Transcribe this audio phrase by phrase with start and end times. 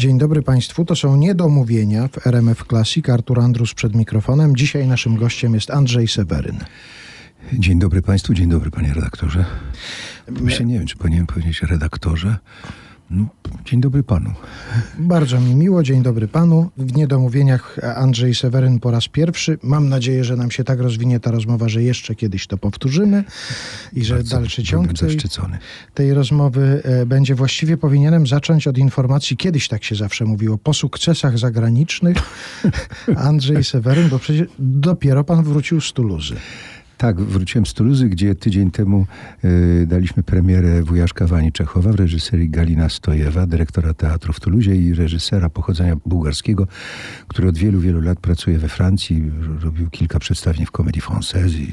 [0.00, 0.84] Dzień dobry Państwu.
[0.84, 3.08] To są niedomówienia w RMF Classic.
[3.08, 4.56] Artur Andrus przed mikrofonem.
[4.56, 6.56] Dzisiaj naszym gościem jest Andrzej Seweryn.
[7.52, 9.44] Dzień dobry Państwu, dzień dobry Panie redaktorze.
[10.28, 12.36] Myślę, nie wiem, czy powinienem powiedzieć redaktorze.
[13.10, 13.26] No,
[13.64, 14.30] dzień dobry Panu.
[14.98, 15.82] Bardzo mi miło.
[15.82, 16.70] Dzień dobry Panu.
[16.76, 19.58] W niedomówieniach Andrzej Seweryn po raz pierwszy.
[19.62, 23.24] Mam nadzieję, że nam się tak rozwinie ta rozmowa, że jeszcze kiedyś to powtórzymy
[23.92, 25.18] i że Bardzo dalszy ciąg tej,
[25.94, 27.34] tej rozmowy e, będzie.
[27.34, 32.16] Właściwie powinienem zacząć od informacji, kiedyś tak się zawsze mówiło, po sukcesach zagranicznych.
[33.16, 36.36] Andrzej Seweryn, bo przecież dopiero Pan wrócił z Tuluzy.
[37.00, 39.06] Tak, wróciłem z Tuluzy, gdzie tydzień temu
[39.44, 44.94] y, daliśmy premierę Wujaszka Wani Czechowa w reżyserii Galina Stojewa, dyrektora teatru w Tuluzie i
[44.94, 46.66] reżysera pochodzenia bułgarskiego,
[47.28, 51.72] który od wielu, wielu lat pracuje we Francji, robił kilka przedstawień w Comédie Française i,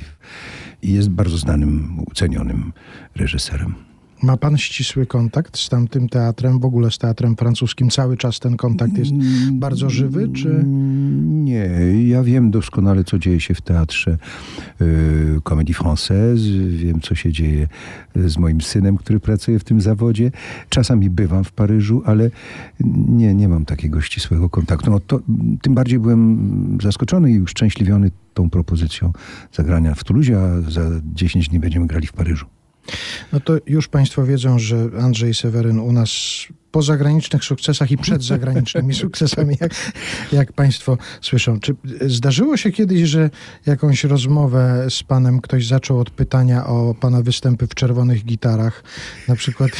[0.82, 2.74] i jest bardzo znanym, ucenionym
[3.16, 3.87] reżyserem.
[4.24, 7.90] Ma pan ścisły kontakt z tamtym teatrem, w ogóle z teatrem francuskim?
[7.90, 9.12] Cały czas ten kontakt jest
[9.52, 10.64] bardzo żywy, czy...
[11.48, 11.70] Nie,
[12.08, 14.18] ja wiem doskonale, co dzieje się w teatrze
[14.82, 16.68] y, Comédie Française.
[16.70, 17.68] Wiem, co się dzieje
[18.16, 20.32] z moim synem, który pracuje w tym zawodzie.
[20.70, 22.30] Czasami bywam w Paryżu, ale
[23.08, 24.92] nie, nie mam takiego ścisłego kontaktu.
[24.92, 25.20] No to,
[25.62, 29.14] tym bardziej byłem zaskoczony i uszczęśliwiony tą propozycją
[29.54, 30.82] zagrania w Toulouse, a za
[31.14, 32.46] 10 dni będziemy grali w Paryżu.
[33.34, 36.10] No to już państwo wiedzą, że Andrzej Seweryn u nas
[36.72, 39.72] po zagranicznych sukcesach i przed zagranicznymi sukcesami, jak,
[40.32, 41.60] jak państwo słyszą.
[41.60, 43.30] Czy zdarzyło się kiedyś, że
[43.66, 48.84] jakąś rozmowę z panem ktoś zaczął od pytania o pana występy w czerwonych gitarach?
[49.28, 49.72] Na przykład...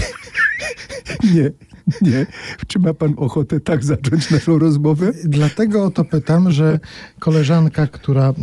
[1.34, 1.52] Nie,
[2.02, 2.26] nie.
[2.68, 5.12] Czy ma pan ochotę tak zacząć naszą rozmowę?
[5.24, 6.80] Dlatego o to pytam, że
[7.20, 8.34] koleżanka, która e,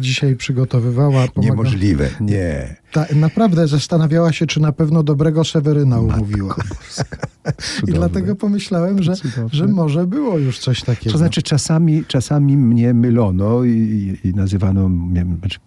[0.00, 2.76] dzisiaj przygotowywała, pomaga, Niemożliwe, nie.
[2.92, 6.54] ta, naprawdę zastanawiała się, czy na pewno dobrego Seweryna umówiła.
[7.88, 9.48] I dlatego pomyślałem, że, Cudowne.
[9.52, 11.12] że może było już coś takiego.
[11.12, 15.58] To znaczy czasami, czasami mnie mylono i, i nazywano mnie, znaczy,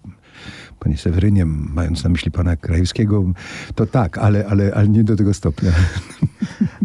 [0.79, 3.23] panie Sewerynie, mając na myśli pana Krajewskiego,
[3.75, 5.71] to tak, ale, ale, ale nie do tego stopnia.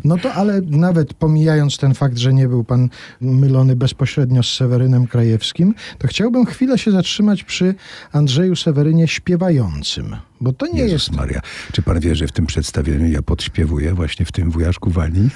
[0.04, 2.88] No to ale nawet pomijając ten fakt, że nie był pan
[3.20, 7.74] mylony bezpośrednio z Sewerynem Krajewskim, to chciałbym chwilę się zatrzymać przy
[8.12, 10.16] Andrzeju Sewerynie śpiewającym.
[10.40, 11.12] Bo to nie Jezus jest...
[11.16, 11.40] Maria,
[11.72, 15.28] czy pan wie, że w tym przedstawieniu ja podśpiewuję właśnie w tym wujaszku Wani?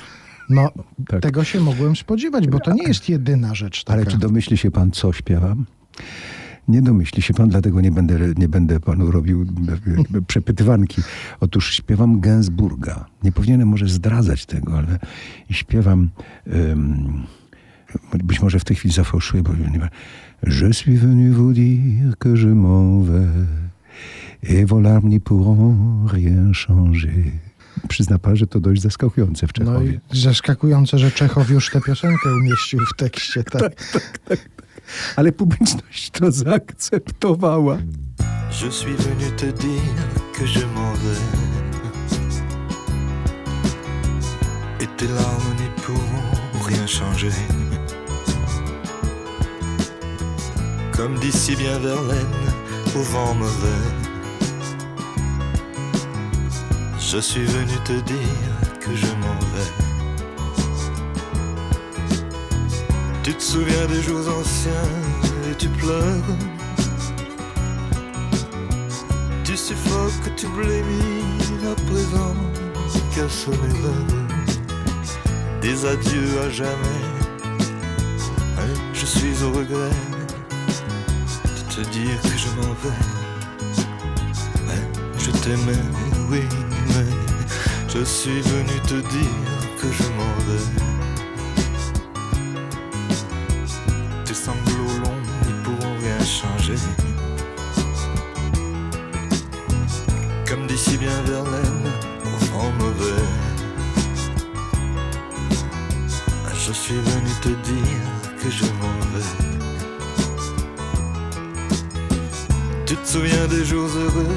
[0.50, 0.71] No,
[1.09, 1.22] Tak.
[1.22, 3.99] tego się mogłem spodziewać, bo to nie jest jedyna rzecz taka.
[3.99, 5.66] Ale czy domyśli się pan, co śpiewam?
[6.69, 9.47] Nie domyśli się pan, dlatego nie będę, nie będę panu robił
[9.99, 11.03] jakby przepytywanki.
[11.41, 13.06] Otóż śpiewam Gainsbourga.
[13.22, 14.99] Nie powinienem może zdradzać tego, ale
[15.50, 16.09] śpiewam...
[16.47, 17.22] em,
[18.25, 19.88] być może w tej chwili zafałszuję, bo nie ma...
[20.47, 23.28] Je suis venu vous dire que je m'en vais
[24.43, 25.77] et vos larmes n'y pourront
[26.12, 27.33] rien changer.
[27.88, 30.00] Przyzna pan, że to dość zaskakujące w No Czechowie.
[30.15, 33.44] i zaskakujące, że Czechow już tę piosenkę umieścił w tekście.
[33.50, 33.72] Tak.
[35.16, 37.78] Ale publiczność to zaakceptowała.
[38.50, 39.82] Je suis venu te dire
[40.32, 41.22] que je m'en vais.
[44.80, 47.32] Et tes larmes n'y pourront rien changer.
[50.97, 52.53] Comme dit si bien Verlaine
[52.94, 53.84] au vent mauvais.
[56.98, 59.85] Je suis venu te dire que je m'en vais.
[63.26, 64.88] Tu te souviens des jours anciens
[65.50, 66.22] et tu pleures.
[69.42, 72.36] Tu suffoques, tu blémis à présent
[73.12, 73.59] qu'à sonner
[75.60, 77.03] des adieux à jamais.
[78.60, 79.91] Hein, je suis au regret
[81.42, 83.03] de te dire que je m'en vais.
[84.69, 84.84] Hein,
[85.19, 85.82] je t'aimais,
[86.31, 86.42] oui,
[86.91, 87.10] mais
[87.92, 90.96] je suis venu te dire que je m'en vais.
[100.48, 101.92] Comme dit si bien Verlaine,
[102.25, 103.22] au vent mauvais.
[106.66, 108.10] Je suis venu te dire
[108.42, 109.24] que je m'en vais.
[112.86, 114.36] Tu te souviens des jours heureux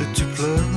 [0.00, 0.74] et tu pleures.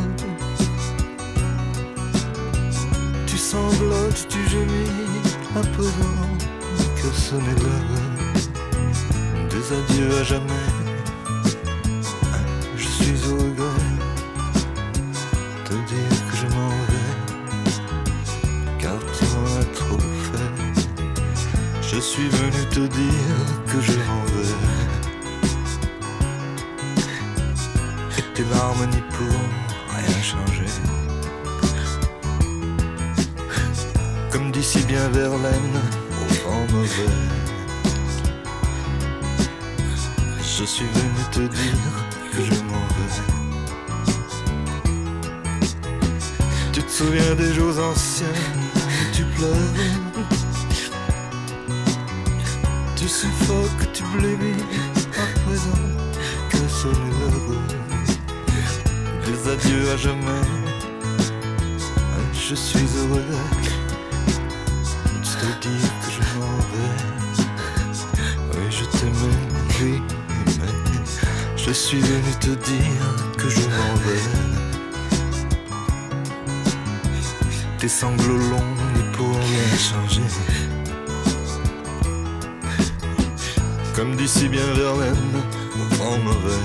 [3.27, 4.89] Tu sanglotes, tu gémis
[5.56, 6.18] à présent
[6.95, 8.12] que sonner l'heure
[9.50, 10.70] des adieux à jamais.
[22.71, 24.21] Te dire que je m'en.
[28.18, 29.51] Et tes larmes n'y pourront
[29.89, 30.71] rien changer.
[34.31, 35.79] Comme d'ici bien Verlaine
[36.21, 37.18] au vent mauvais.
[40.39, 41.94] Je suis venu te dire
[42.31, 43.23] que je m'en vais.
[46.71, 48.27] Tu te souviens des jours anciens
[48.75, 50.11] où tu pleures?
[53.12, 54.63] Suffoques, tu blêmis
[55.24, 55.86] à présent
[56.50, 57.62] que sonne l'heure
[59.25, 60.46] Des adieux à jamais.
[62.34, 63.25] Je suis heureux.
[65.06, 66.96] De te dire que je m'en vais.
[68.54, 69.42] Oui je t'aimais,
[69.81, 69.96] oui
[70.60, 70.74] mais
[71.57, 73.06] Je suis venu te dire
[73.38, 74.25] que je m'en vais.
[77.78, 80.30] Tes sanglots longs ne pourront rien changer.
[83.96, 85.44] Comme d'ici bien Verlaine,
[85.76, 86.64] au vent mauvais.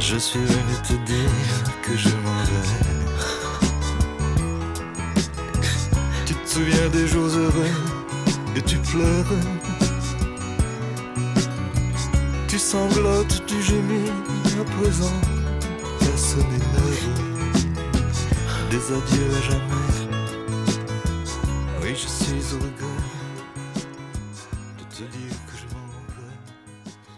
[0.00, 1.30] Je suis venu te dire
[1.82, 2.68] que je m'en vais.
[6.26, 7.74] Tu te souviens des jours heureux
[8.56, 9.34] et tu pleures.
[12.48, 14.10] Tu sanglotes, tu gémis
[14.60, 15.20] à présent.
[16.00, 16.64] Personne n'est
[18.70, 19.84] des adieux à jamais.
[21.82, 22.93] Oui, je suis au regret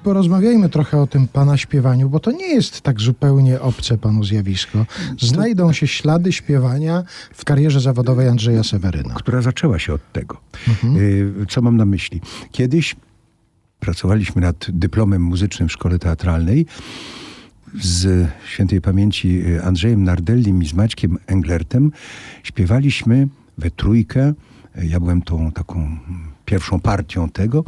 [0.06, 4.86] Porozmawiajmy trochę o tym pana śpiewaniu, bo to nie jest tak zupełnie obce panu zjawisko.
[5.20, 7.04] Znajdą się ślady śpiewania
[7.34, 9.14] w karierze zawodowej Andrzeja Seweryna.
[9.14, 10.36] która zaczęła się od tego.
[10.96, 12.20] Y, Co mam na myśli?
[12.52, 12.96] Kiedyś
[13.80, 16.66] pracowaliśmy nad dyplomem muzycznym w szkole teatralnej
[17.82, 21.92] z świętej pamięci y, Andrzejem Nardellim i z Maćkiem Englertem.
[22.42, 24.34] Śpiewaliśmy we trójkę.
[24.82, 25.98] Ja byłem tą taką
[26.44, 27.64] pierwszą partią tego.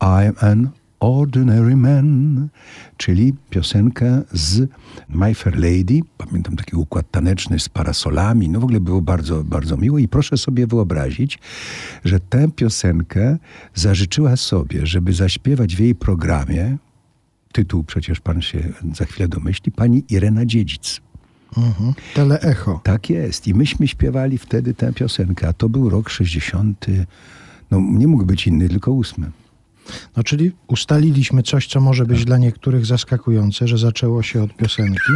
[0.00, 2.48] I am ordinary man,
[2.96, 4.70] czyli piosenkę z
[5.08, 6.00] My Fair Lady.
[6.18, 8.48] Pamiętam taki układ taneczny z parasolami.
[8.48, 11.38] No w ogóle było bardzo, bardzo miło i proszę sobie wyobrazić,
[12.04, 13.38] że tę piosenkę
[13.74, 16.76] zażyczyła sobie, żeby zaśpiewać w jej programie,
[17.52, 18.58] tytuł przecież pan się
[18.94, 21.00] za chwilę domyśli, pani Irena Dziedzic.
[21.56, 21.94] Mhm.
[22.14, 22.80] Teleecho.
[22.82, 23.48] Tak jest.
[23.48, 26.86] I myśmy śpiewali wtedy tę piosenkę, a to był rok 60.
[27.70, 29.30] No nie mógł być inny, tylko ósmy.
[30.16, 35.12] No, czyli ustaliliśmy coś, co może być dla niektórych zaskakujące, że zaczęło się od piosenki.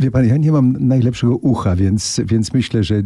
[0.00, 3.04] Wie pan, ja nie mam najlepszego ucha, więc, więc myślę, że y,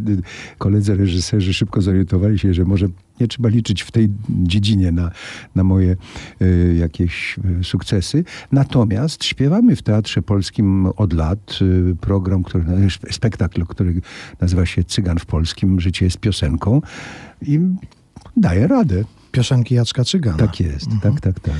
[0.58, 2.86] koledzy reżyserzy szybko zorientowali się, że może
[3.20, 5.10] nie trzeba liczyć w tej dziedzinie na,
[5.54, 5.96] na moje
[6.42, 8.24] y, jakieś y, sukcesy.
[8.52, 12.64] Natomiast śpiewamy w Teatrze Polskim od lat y, program, który,
[13.10, 14.00] spektakl, który
[14.40, 16.82] nazywa się Cygan w Polskim, Życie jest piosenką
[17.42, 17.60] i
[18.36, 19.04] daje radę.
[19.36, 20.36] Piosenki Jacka Cygana.
[20.36, 21.54] Tak jest, tak, tak, tak.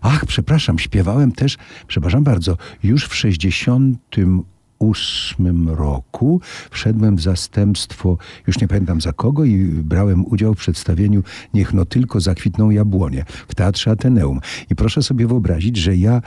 [0.00, 1.56] Ach, przepraszam, śpiewałem też,
[1.86, 6.40] przepraszam bardzo, już w 68 roku
[6.70, 11.22] wszedłem w zastępstwo, już nie pamiętam za kogo i brałem udział w przedstawieniu
[11.54, 14.40] Niech no tylko zakwitną jabłonie w Teatrze Ateneum.
[14.70, 16.20] I proszę sobie wyobrazić, że ja e,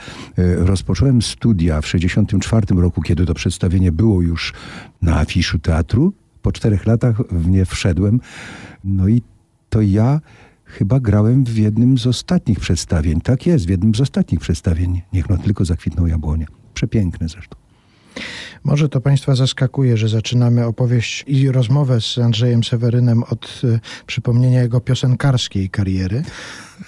[0.54, 4.52] rozpocząłem studia w 64 roku, kiedy to przedstawienie było już
[5.02, 6.12] na afiszu teatru.
[6.42, 8.20] Po czterech latach w nie wszedłem.
[8.84, 9.22] No i
[9.68, 10.20] to ja
[10.78, 13.20] chyba grałem w jednym z ostatnich przedstawień.
[13.20, 15.02] Tak jest, w jednym z ostatnich przedstawień.
[15.12, 16.46] Niech no tylko zakwitną jabłonie.
[16.74, 17.56] Przepiękne zresztą.
[18.64, 24.62] Może to Państwa zaskakuje, że zaczynamy opowieść i rozmowę z Andrzejem Sewerynem od e, przypomnienia
[24.62, 26.22] jego piosenkarskiej kariery,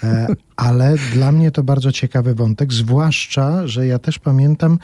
[0.03, 4.79] e, ale dla mnie to bardzo ciekawy wątek, zwłaszcza, że ja też pamiętam,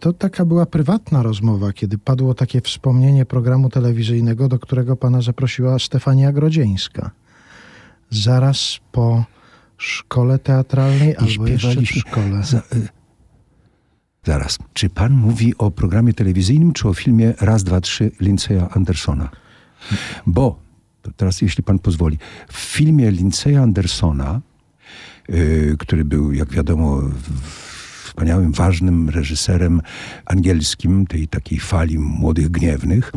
[0.00, 5.78] to taka była prywatna rozmowa, kiedy padło takie wspomnienie programu telewizyjnego, do którego Pana zaprosiła
[5.78, 7.10] Stefania Grodzieńska.
[8.12, 9.24] Zaraz po
[9.78, 12.42] szkole teatralnej albo jeszcze w szkole.
[12.44, 12.88] Za, y,
[14.26, 19.28] zaraz, czy pan mówi o programie telewizyjnym, czy o filmie Raz, dwa, trzy Linceya Andersona?
[20.26, 20.58] Bo,
[21.16, 24.40] teraz jeśli pan pozwoli, w filmie Linceya Andersona,
[25.30, 27.71] y, który był, jak wiadomo, w-
[28.12, 29.80] wspaniałym, ważnym reżyserem
[30.26, 33.12] angielskim tej takiej fali młodych gniewnych.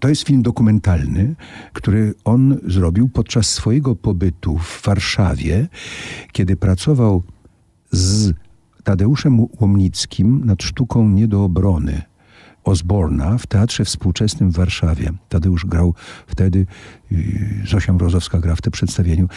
[0.00, 1.34] To jest film dokumentalny,
[1.72, 5.68] który on zrobił podczas swojego pobytu w Warszawie,
[6.32, 7.22] kiedy pracował
[7.90, 8.32] z
[8.84, 12.02] Tadeuszem Łomnickim nad sztuką Nie do obrony
[12.64, 15.12] Osborna w Teatrze Współczesnym w Warszawie.
[15.28, 15.94] Tadeusz grał
[16.26, 16.66] wtedy,
[17.10, 17.18] yy,
[17.66, 19.28] Zosia Mrozowska gra w tym przedstawieniu.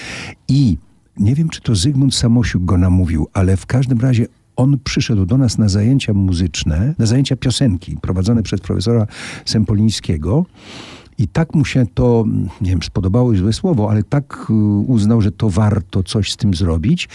[0.48, 0.77] I
[1.18, 4.27] nie wiem, czy to Zygmunt Samosiuk go namówił, ale w każdym razie
[4.58, 9.08] on przyszedł do nas na zajęcia muzyczne, na zajęcia piosenki prowadzone przez profesora
[9.46, 10.46] Sempolińskiego.
[11.20, 12.26] I tak mu się to,
[12.62, 14.54] nie wiem, spodobało złe słowo, ale tak y,
[14.88, 17.10] uznał, że to warto coś z tym zrobić,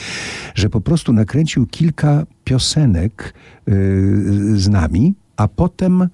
[0.54, 3.34] że po prostu nakręcił kilka piosenek
[3.68, 3.72] y,
[4.60, 6.08] z nami, a potem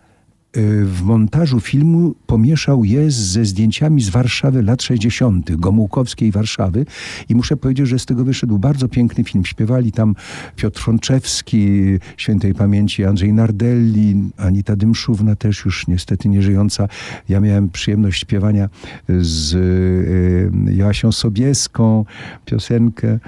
[0.84, 6.86] w montażu filmu pomieszał je ze zdjęciami z Warszawy lat 60., Gomułkowskiej Warszawy
[7.28, 9.44] i muszę powiedzieć, że z tego wyszedł bardzo piękny film.
[9.44, 10.14] Śpiewali tam
[10.56, 11.82] Piotr Frączewski,
[12.16, 16.88] świętej pamięci Andrzej Nardelli, Anita Dymszówna też już niestety nieżyjąca.
[17.28, 18.68] Ja miałem przyjemność śpiewania
[19.20, 22.04] z y, Joasią Sobieską
[22.44, 23.18] piosenkę.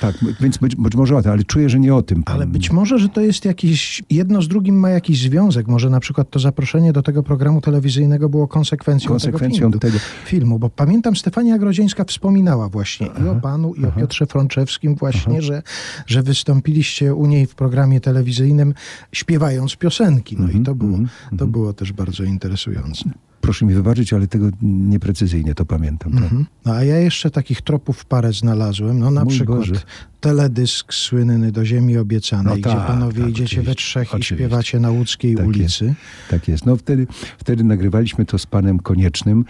[0.00, 2.22] Tak, więc być, być może o tym, ale czuję, że nie o tym.
[2.22, 5.68] pan- Ale być może, że to jest jakiś, jedno z drugim ma jakiś związek.
[5.68, 10.04] Może na przykład to zaproszenie do tego programu telewizyjnego było konsekwencją, konsekwencją tego, filmu, tego.
[10.24, 10.58] filmu.
[10.58, 15.62] Bo pamiętam, Stefania Grodzieńska wspominała właśnie i o panu, i o Piotrze Frączewskim właśnie, że,
[16.06, 18.74] że wystąpiliście u niej w programie telewizyjnym
[19.12, 20.36] śpiewając piosenki.
[20.38, 20.98] No Mhm, i to było,
[21.38, 23.10] to było też bardzo interesujące.
[23.40, 26.12] Proszę mi wybaczyć, ale tego nieprecyzyjnie to pamiętam.
[26.12, 26.22] tak.
[26.22, 26.46] Mhm.
[26.64, 28.98] No, a ja jeszcze takich tropów parę znalazłem.
[28.98, 29.74] No na Mój przykład Boże.
[30.20, 34.10] teledysk słynny do ziemi obiecanej, No gdzie tak, panowie tak, idziecie we oczywiście, trzech i
[34.10, 34.34] oczywiście.
[34.34, 35.94] śpiewacie na łódzkiej Tak ulicy.
[36.30, 36.66] Tak jest.
[36.66, 37.06] No wtedy,
[37.38, 39.44] wtedy nagrywaliśmy to z panem Koniecznym.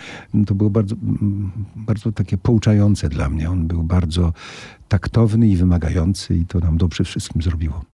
[0.47, 0.97] To było bardzo,
[1.77, 3.51] bardzo takie pouczające dla mnie.
[3.51, 4.33] On był bardzo
[4.89, 7.85] taktowny i wymagający i to nam dobrze wszystkim zrobiło.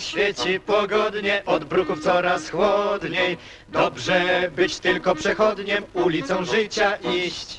[0.00, 3.36] Świeci pogodnie, od bruków coraz chłodniej.
[3.68, 7.58] Dobrze być tylko przechodniem, ulicą życia iść.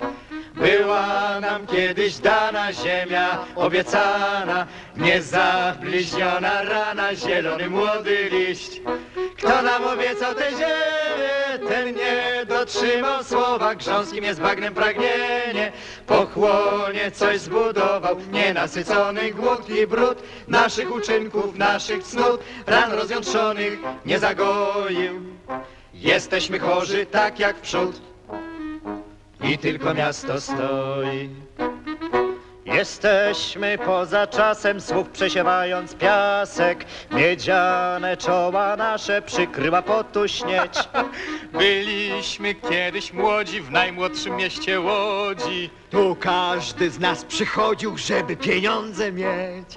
[0.55, 4.67] Była nam kiedyś dana ziemia obiecana,
[4.97, 8.81] niezabliźniona rana, zielony młody liść.
[9.37, 15.71] Kto nam obiecał tę ziemię, ten nie dotrzymał słowa, grząskim jest bagnem pragnienie.
[16.07, 25.21] Pochłonie coś zbudował, nienasycony głód i brud naszych uczynków, naszych cnót, ran rozjątrzonych nie zagoił.
[25.93, 28.01] Jesteśmy chorzy tak jak w przód
[29.43, 31.29] i tylko miasto stoi.
[32.73, 36.85] Jesteśmy poza czasem słów przesiewając piasek.
[37.11, 40.73] Miedziane czoła nasze przykryła potu śnieć
[41.59, 45.69] Byliśmy kiedyś młodzi w najmłodszym mieście Łodzi.
[45.89, 49.67] Tu każdy z nas przychodził, żeby pieniądze mieć.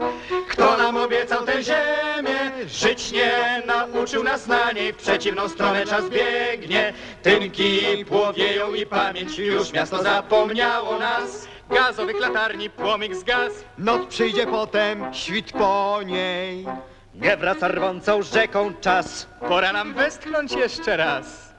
[0.49, 4.93] Kto nam obiecał tę ziemię, żyć nie nauczył nas na niej.
[4.93, 12.71] W przeciwną stronę czas biegnie, tynki płowieją i pamięć Już miasto zapomniało nas Gazowych latarni
[12.71, 13.65] płomyk zgasł.
[13.79, 16.67] Noc przyjdzie potem, świt po niej
[17.15, 21.55] Nie wraca rwącą rzeką czas Pora nam westchnąć jeszcze raz.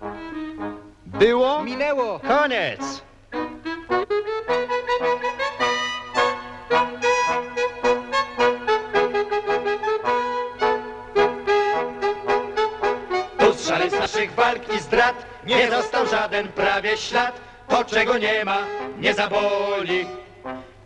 [1.06, 1.64] Było?
[1.64, 2.20] Minęło.
[2.20, 3.04] Koniec.
[13.40, 13.54] Tu
[13.90, 17.42] z naszych walk i zdrad nie został żaden prawie ślad.
[17.76, 18.58] To czego nie ma,
[19.00, 20.06] nie zaboli.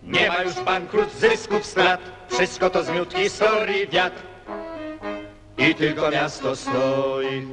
[0.03, 2.01] Nie ma już bankrut, zysków, strat.
[2.29, 4.22] Wszystko to zmiótł historii wiatr.
[5.58, 7.48] I tylko miasto stoi.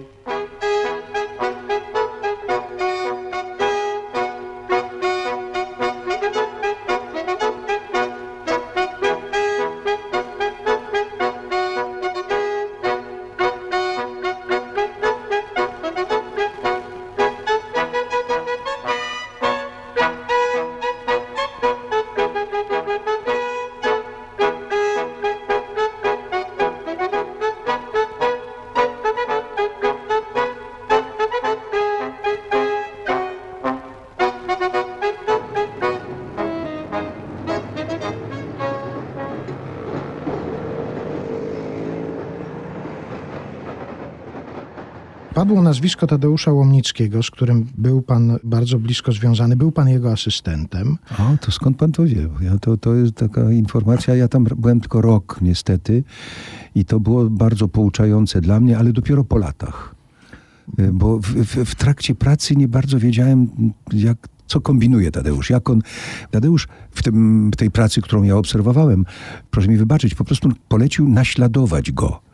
[45.57, 49.57] Padło nazwisko Tadeusza Łomnickiego, z którym był pan bardzo blisko związany.
[49.57, 50.99] Był pan jego asystentem.
[51.19, 52.29] O, to skąd pan to wie?
[52.41, 54.15] Ja to, to jest taka informacja.
[54.17, 56.05] Ja tam byłem tylko rok niestety
[56.75, 59.95] i to było bardzo pouczające dla mnie, ale dopiero po latach.
[60.79, 63.49] Y, Bo w, w, w trakcie pracy nie bardzo wiedziałem,
[63.93, 65.51] jak, co kombinuje Tadeusz.
[65.51, 65.83] Jak on,
[66.31, 69.05] Tadeusz w, tym, w tej pracy, którą ja obserwowałem,
[69.51, 72.26] proszę mi wybaczyć, po prostu polecił naśladować go.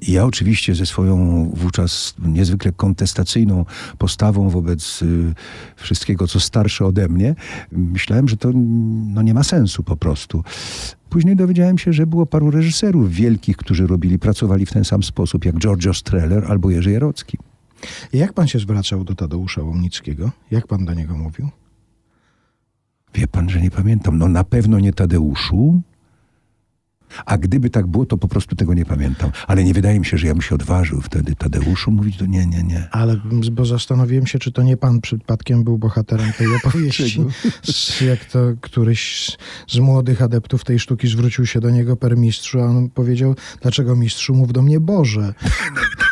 [0.00, 3.64] I ja oczywiście ze swoją wówczas niezwykle kontestacyjną
[3.98, 5.34] postawą wobec y,
[5.76, 7.34] wszystkiego, co starsze ode mnie,
[7.72, 8.50] myślałem, że to
[9.14, 10.44] no, nie ma sensu po prostu.
[11.10, 15.44] Później dowiedziałem się, że było paru reżyserów wielkich, którzy robili, pracowali w ten sam sposób,
[15.44, 17.38] jak Giorgio Streller albo Jerzy Jarocki.
[18.12, 20.30] Jak pan się zwracał do Tadeusza Łomnickiego?
[20.50, 21.48] Jak pan do niego mówił?
[23.14, 24.18] Wie pan, że nie pamiętam.
[24.18, 25.82] No na pewno nie Tadeuszu.
[27.26, 29.30] A gdyby tak było, to po prostu tego nie pamiętam.
[29.46, 32.46] Ale nie wydaje mi się, że ja bym się odważył wtedy Tadeuszu mówić, to nie,
[32.46, 32.88] nie, nie.
[32.90, 33.20] Ale
[33.52, 37.24] bo zastanowiłem się, czy to nie pan przypadkiem był bohaterem tej opowieści.
[37.62, 39.36] Z, jak to któryś z,
[39.74, 43.96] z młodych adeptów tej sztuki zwrócił się do niego per mistrzu, a on powiedział, dlaczego
[43.96, 45.34] mistrzu mów do mnie Boże.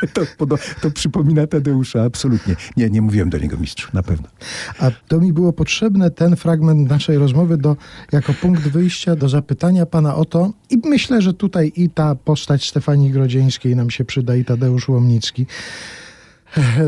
[0.38, 0.46] To,
[0.80, 2.56] to, przypomina Tadeusza, absolutnie.
[2.76, 4.28] Nie, nie mówiłem do niego mistrzu, na pewno.
[4.78, 7.76] A to mi było potrzebne, ten fragment naszej rozmowy, do,
[8.12, 12.68] jako punkt wyjścia do zapytania pana o to, i myślę, że tutaj i ta postać
[12.68, 15.46] Stefanii Grodzieńskiej nam się przyda, i Tadeusz Łomnicki,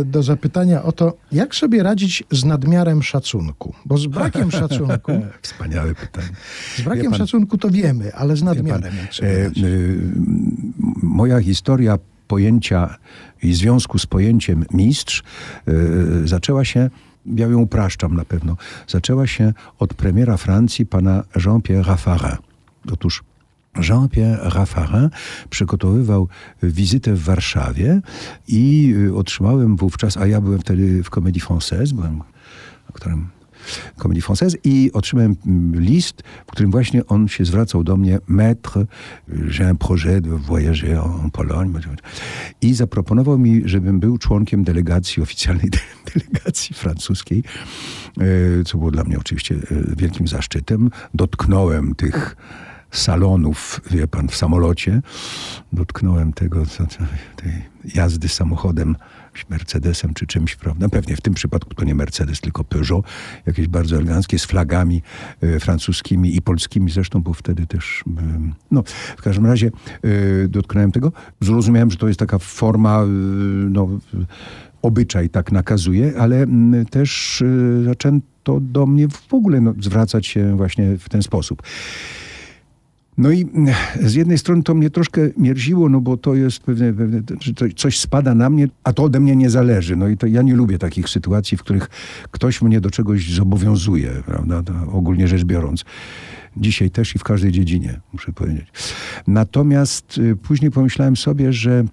[0.04, 3.74] do zapytania o to, jak sobie radzić z nadmiarem szacunku.
[3.84, 5.12] Bo z brakiem szacunku.
[5.42, 6.28] Wspaniałe pytanie.
[6.76, 8.82] Z brakiem pan, szacunku to wiemy, ale z nadmiarem.
[8.82, 9.50] Pan, e, e,
[11.02, 11.98] moja historia
[12.32, 12.96] pojęcia
[13.42, 15.22] i związku z pojęciem mistrz
[15.66, 16.90] yy, zaczęła się
[17.26, 18.56] ja ją upraszczam na pewno,
[18.88, 22.36] zaczęła się od premiera Francji, pana Jean-Pierre Raffarin.
[22.92, 23.22] Otóż
[23.88, 25.10] Jean-Pierre Raffarin
[25.50, 26.28] przygotowywał
[26.62, 28.00] wizytę w Warszawie
[28.48, 32.22] i y, otrzymałem wówczas, a ja byłem wtedy w Comédie Française, byłem
[32.90, 33.28] aktorem
[33.98, 38.84] Comédie Française i otrzymałem mm, list, w którym właśnie on się zwracał do mnie, maître,
[39.48, 41.80] j'ai un projet de voyager en Pologne.
[42.60, 45.70] I zaproponował mi, żebym był członkiem delegacji, oficjalnej
[46.14, 47.42] delegacji francuskiej,
[48.20, 49.58] e, co było dla mnie oczywiście e,
[49.96, 50.90] wielkim zaszczytem.
[51.14, 52.36] Dotknąłem tych
[52.90, 55.02] salonów, wie pan, w samolocie.
[55.72, 56.62] Dotknąłem tego,
[57.36, 57.52] tej
[57.94, 58.96] jazdy samochodem
[59.50, 60.88] Mercedesem czy czymś, prawda?
[60.88, 63.04] Pewnie w tym przypadku to nie Mercedes, tylko Peugeot,
[63.46, 65.02] jakieś bardzo eleganckie, z flagami
[65.42, 68.12] y, francuskimi i polskimi zresztą, bo wtedy też, y,
[68.70, 68.82] no,
[69.16, 69.70] w każdym razie
[70.04, 71.12] y, dotknąłem tego.
[71.40, 73.04] Zrozumiałem, że to jest taka forma,
[73.70, 73.88] no,
[74.82, 76.46] obyczaj tak nakazuje, ale
[76.90, 77.42] też
[77.84, 81.62] zaczęto do mnie w ogóle no, zwracać się właśnie w ten sposób.
[83.18, 86.92] No i mm, z jednej strony to mnie troszkę mierziło, no bo to jest pewne,
[86.92, 87.20] pewne
[87.76, 89.96] coś spada na mnie, a to ode mnie nie zależy.
[89.96, 91.90] No i to ja nie lubię takich sytuacji, w których
[92.30, 95.84] ktoś mnie do czegoś zobowiązuje, prawda, to ogólnie rzecz biorąc.
[96.56, 98.66] Dzisiaj też i w każdej dziedzinie, muszę powiedzieć.
[99.26, 101.84] Natomiast y, później pomyślałem sobie, że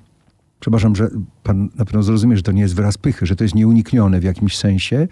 [0.59, 1.09] Przepraszam, że
[1.43, 4.23] pan na pewno zrozumie, że to nie jest wyraz pychy, że to jest nieuniknione w
[4.23, 5.07] jakimś sensie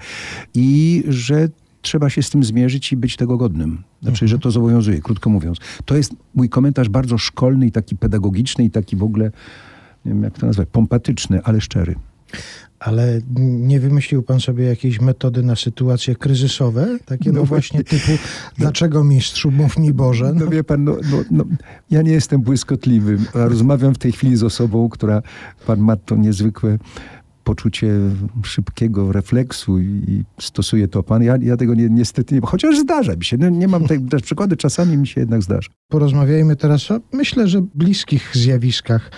[0.54, 1.50] i że
[1.88, 3.84] trzeba się z tym zmierzyć i być tego godnym.
[4.02, 4.28] Znaczy, mhm.
[4.28, 5.58] że to zobowiązuje, krótko mówiąc.
[5.86, 9.26] To jest mój komentarz bardzo szkolny i taki pedagogiczny i taki w ogóle,
[10.06, 11.96] nie wiem jak to nazwać, pompatyczny, ale szczery.
[12.80, 16.98] Ale nie wymyślił pan sobie jakiejś metody na sytuacje kryzysowe?
[17.06, 18.12] Takie no, no właśnie typu,
[18.58, 20.34] dlaczego mistrzu, mów mi Boże?
[20.34, 21.46] No, no wie pan, no, no, no,
[21.92, 25.22] ja nie jestem błyskotliwy, a rozmawiam w tej chwili z osobą, która,
[25.68, 26.78] pan ma to niezwykłe
[27.48, 27.88] poczucie
[28.44, 31.24] szybkiego refleksu i stosuje to pan.
[31.24, 33.38] Ja, ja tego nie, niestety nie, chociaż zdarza mi się.
[33.38, 35.70] No, nie mam tej przykłady, czasami mi się jednak zdarza.
[35.88, 39.12] Porozmawiajmy teraz o, myślę, że bliskich zjawiskach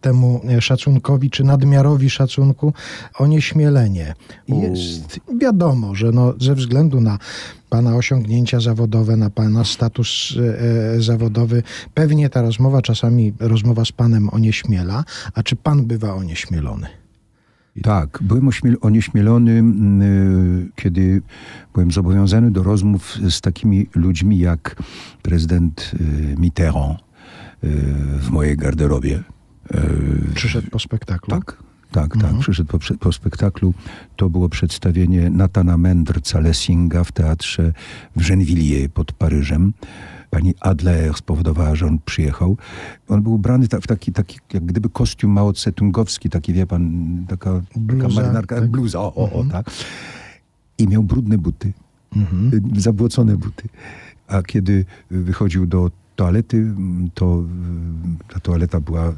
[0.00, 2.72] temu szacunkowi, czy nadmiarowi szacunku,
[3.18, 4.14] onieśmielenie.
[4.48, 7.18] Jest wiadomo, że no, ze względu na
[7.70, 10.60] pana osiągnięcia zawodowe, na pana status e,
[10.96, 11.62] e zawodowy,
[11.94, 15.04] pewnie ta rozmowa, czasami rozmowa z panem onieśmiela.
[15.34, 17.05] A czy pan bywa onieśmielony?
[17.82, 21.22] Tak, byłem onieśmielony, y, kiedy
[21.74, 24.82] byłem zobowiązany do rozmów z takimi ludźmi jak
[25.22, 26.98] prezydent y, Mitterrand
[27.64, 27.68] y,
[28.18, 29.22] w mojej garderobie.
[30.34, 31.30] Przyszedł po spektaklu?
[31.30, 31.56] Tak,
[31.92, 32.24] tak, tak.
[32.24, 32.40] Mhm.
[32.40, 33.74] Przyszedł po, po, spektaklu.
[34.16, 37.72] To było przedstawienie Natana Mendrca Lessinga w teatrze
[38.16, 39.72] w Gennevilliers pod Paryżem
[40.30, 42.56] pani Adler spowodowała, że on przyjechał.
[43.08, 45.52] On był ubrany w taki, taki jak gdyby kostium mało
[46.30, 48.70] taki wie pan, taka, bluza, taka marynarka, tak?
[48.70, 49.50] bluza, o, o, o, mhm.
[49.50, 49.74] tak.
[50.78, 51.72] I miał brudne buty,
[52.16, 52.62] mhm.
[52.76, 53.68] zabłocone buty.
[54.28, 56.74] A kiedy wychodził do toalety,
[57.14, 57.42] to
[58.28, 59.12] ta toaleta była,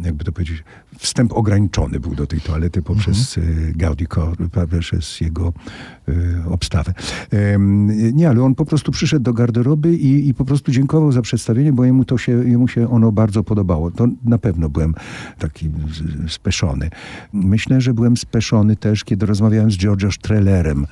[0.00, 0.64] jakby to powiedzieć,
[0.98, 3.72] wstęp ograniczony był do tej toalety poprzez mhm.
[3.76, 4.06] Gaudi
[4.80, 5.52] przez jego
[6.08, 6.12] e,
[6.50, 6.94] obstawę.
[8.12, 11.72] Nie, ale on po prostu przyszedł do garderoby i, i po prostu dziękował za przedstawienie,
[11.72, 13.90] bo jemu, to się, jemu się ono bardzo podobało.
[13.90, 14.94] To na pewno byłem
[15.38, 15.70] taki
[16.28, 16.90] speszony.
[17.32, 20.86] Myślę, że byłem speszony też, kiedy rozmawiałem z George'em Strellerem,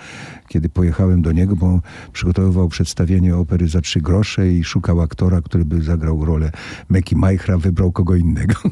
[0.49, 1.81] kiedy pojechałem do niego, bo
[2.13, 6.51] przygotowywał przedstawienie opery za trzy grosze i szukał aktora, który by zagrał rolę
[6.89, 8.55] Meki Majchra, wybrał kogo innego.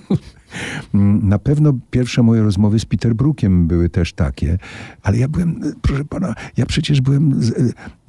[1.22, 4.58] Na pewno pierwsze moje rozmowy z Peter Brookiem były też takie,
[5.02, 7.40] ale ja byłem, proszę pana, ja przecież byłem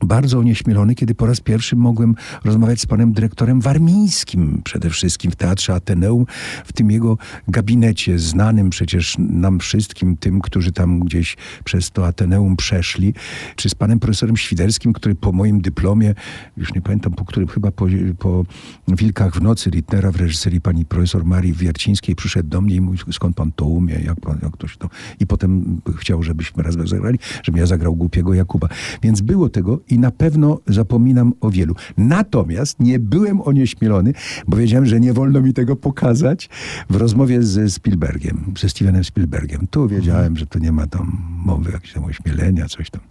[0.03, 5.35] bardzo onieśmielony, kiedy po raz pierwszy mogłem rozmawiać z panem dyrektorem Warmińskim, przede wszystkim w
[5.35, 6.25] Teatrze Ateneum,
[6.65, 12.55] w tym jego gabinecie, znanym przecież nam wszystkim, tym, którzy tam gdzieś przez to Ateneum
[12.55, 13.13] przeszli,
[13.55, 16.13] czy z panem profesorem Świderskim, który po moim dyplomie,
[16.57, 17.85] już nie pamiętam po którym, chyba po,
[18.19, 18.43] po
[18.87, 23.05] Wilkach w nocy Rittnera w reżyserii pani profesor Marii Wiercińskiej przyszedł do mnie i mówił,
[23.11, 24.89] skąd pan to umie, jak pan, jak to się to...
[25.19, 28.67] I potem chciał, żebyśmy razem zagrali, żebym ja zagrał głupiego Jakuba.
[29.01, 31.75] Więc było tego i na pewno zapominam o wielu.
[31.97, 34.13] Natomiast nie byłem onieśmielony,
[34.47, 36.49] bo wiedziałem, że nie wolno mi tego pokazać
[36.89, 39.67] w rozmowie ze Spielbergiem, ze Stevenem Spielbergiem.
[39.67, 43.01] Tu wiedziałem, że to nie ma tam mowy jakiegoś tam ośmielenia, coś tam.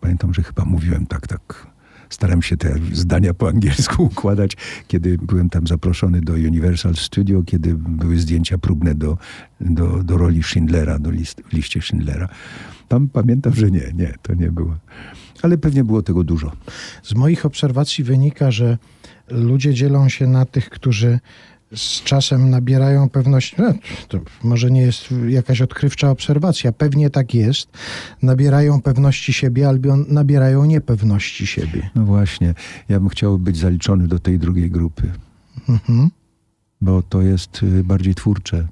[0.00, 1.66] Pamiętam, że chyba mówiłem tak, tak.
[2.10, 4.56] Staram się te zdania po angielsku układać,
[4.88, 9.18] kiedy byłem tam zaproszony do Universal Studio, kiedy były zdjęcia próbne do,
[9.60, 12.28] do, do roli Schindlera, do list, liście Schindlera.
[12.88, 14.76] Tam pamiętam, że nie, nie, to nie było.
[15.42, 16.52] Ale pewnie było tego dużo.
[17.02, 18.78] Z moich obserwacji wynika, że
[19.28, 21.20] ludzie dzielą się na tych, którzy
[21.74, 23.56] z czasem nabierają pewności.
[23.58, 23.74] No,
[24.08, 27.68] to może nie jest jakaś odkrywcza obserwacja, pewnie tak jest.
[28.22, 31.90] Nabierają pewności siebie albo nabierają niepewności siebie.
[31.94, 32.54] No właśnie,
[32.88, 35.10] ja bym chciał być zaliczony do tej drugiej grupy,
[35.68, 36.10] Mhm.
[36.80, 38.66] bo to jest y, bardziej twórcze.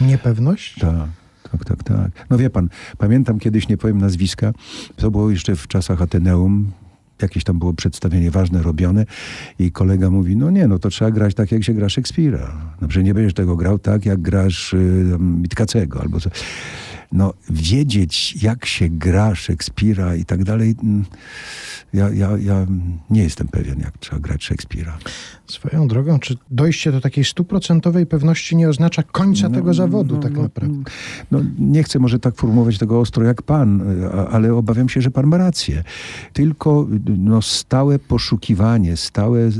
[0.00, 0.78] Niepewność?
[0.80, 1.08] Tak,
[1.52, 2.26] tak, tak, tak.
[2.30, 4.52] No wie pan, pamiętam kiedyś, nie powiem nazwiska,
[4.96, 6.72] to było jeszcze w czasach Ateneum,
[7.22, 9.06] jakieś tam było przedstawienie ważne robione
[9.58, 12.52] i kolega mówi, no nie, no to trzeba grać tak, jak się gra Szekspira.
[12.80, 16.30] No przecież nie będziesz tego grał tak, jak grasz y, tam Witkacego albo co.
[17.12, 21.04] No wiedzieć, jak się gra Szekspira i tak dalej, mm,
[21.94, 22.66] ja, ja, ja
[23.10, 24.98] nie jestem pewien, jak trzeba grać Szekspira.
[25.46, 30.20] Swoją drogą, czy dojście do takiej stuprocentowej pewności nie oznacza końca No, tego zawodu, no,
[30.20, 30.90] tak no, naprawdę?
[31.30, 33.82] No, nie chcę może tak formułować tego ostro jak pan,
[34.30, 35.84] ale obawiam się, że pan ma rację.
[36.32, 36.86] Tylko
[37.18, 39.50] no, stałe poszukiwanie, stałe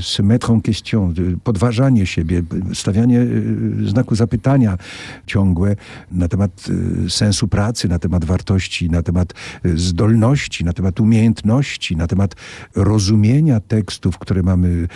[0.00, 2.42] se mettre en question, podważanie siebie,
[2.74, 4.78] stawianie y, znaku zapytania
[5.26, 5.76] ciągłe
[6.12, 9.32] na temat y, sensu pracy, na temat wartości, na temat
[9.66, 12.34] y, zdolności, na temat umiejętności, na temat
[12.74, 14.88] rozumienia tekstów, które mamy.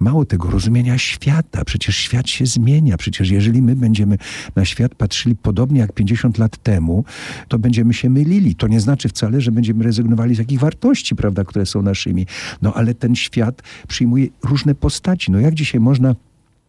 [0.00, 1.64] Mało tego, rozumienia świata.
[1.64, 2.96] Przecież świat się zmienia.
[2.96, 4.18] Przecież jeżeli my będziemy
[4.56, 7.04] na świat patrzyli podobnie jak 50 lat temu,
[7.48, 8.54] to będziemy się mylili.
[8.54, 12.26] To nie znaczy wcale, że będziemy rezygnowali z jakich wartości, prawda, które są naszymi.
[12.62, 15.32] No ale ten świat przyjmuje różne postaci.
[15.32, 16.14] No jak dzisiaj można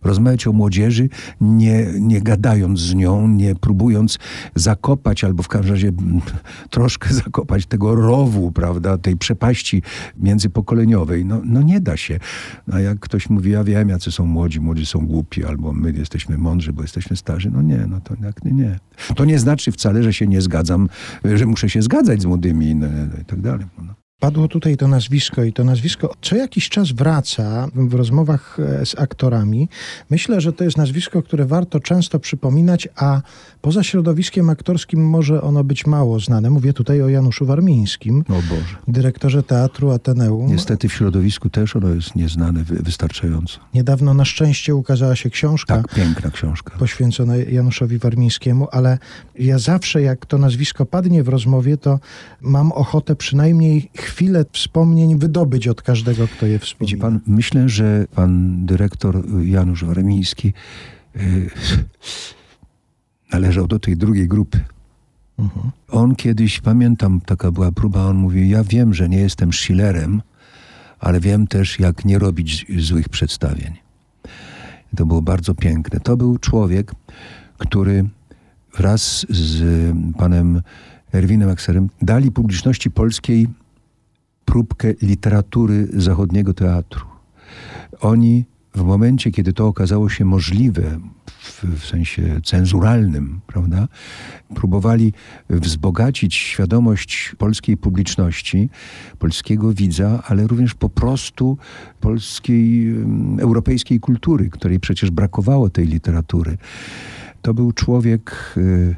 [0.03, 1.09] rozmawiać o młodzieży,
[1.41, 4.19] nie, nie gadając z nią, nie próbując
[4.55, 6.21] zakopać, albo w każdym razie mm,
[6.69, 9.81] troszkę zakopać tego rowu, prawda, tej przepaści
[10.17, 11.25] międzypokoleniowej.
[11.25, 12.19] No, no nie da się.
[12.71, 16.37] A jak ktoś mówi, ja wiem, jacy są młodzi, młodzi są głupi, albo my jesteśmy
[16.37, 18.79] mądrzy, bo jesteśmy starzy, no nie, no to nie, nie.
[19.15, 20.89] To nie znaczy wcale, że się nie zgadzam,
[21.35, 23.65] że muszę się zgadzać z młodymi no, no, i tak dalej.
[23.77, 24.02] No.
[24.23, 28.99] Padło tutaj to nazwisko i to nazwisko co jakiś czas wraca w rozmowach e, z
[28.99, 29.69] aktorami.
[30.09, 33.21] Myślę, że to jest nazwisko, które warto często przypominać, a
[33.62, 36.49] poza środowiskiem aktorskim może ono być mało znane.
[36.49, 38.75] Mówię tutaj o Januszu Warmińskim, O Boże.
[38.88, 40.47] dyrektorze Teatru Ateneum.
[40.47, 43.59] Niestety w środowisku też ono jest nieznane wy- wystarczająco.
[43.73, 46.77] Niedawno na szczęście ukazała się książka Tak, piękna książka.
[46.77, 48.97] poświęcona Januszowi Warmińskiemu, ale
[49.39, 51.99] ja zawsze jak to nazwisko padnie w rozmowie, to
[52.41, 54.12] mam ochotę przynajmniej chwilę
[54.52, 56.88] wspomnień wydobyć od każdego, kto je wspomina.
[56.88, 60.54] Widzi pan, myślę, że pan dyrektor Janusz Warmiński
[61.15, 61.49] y,
[63.34, 64.60] należał do tej drugiej grupy.
[65.39, 65.71] Mhm.
[65.89, 70.21] On kiedyś, pamiętam, taka była próba, on mówi, ja wiem, że nie jestem Schillerem,
[70.99, 73.73] ale wiem też, jak nie robić złych przedstawień.
[74.95, 75.99] To było bardzo piękne.
[75.99, 76.91] To był człowiek,
[77.58, 78.06] który
[78.78, 79.63] wraz z
[80.17, 80.62] panem
[81.13, 83.47] Erwinem Akserem dali publiczności polskiej
[84.45, 87.06] próbkę literatury zachodniego teatru.
[88.01, 93.88] Oni w momencie, kiedy to okazało się możliwe, w, w sensie cenzuralnym, prawda,
[94.56, 95.13] próbowali
[95.49, 98.69] wzbogacić świadomość polskiej publiczności,
[99.19, 101.58] polskiego widza, ale również po prostu
[101.99, 106.58] polskiej, em, europejskiej kultury, której przecież brakowało tej literatury.
[107.41, 108.95] To był człowiek y,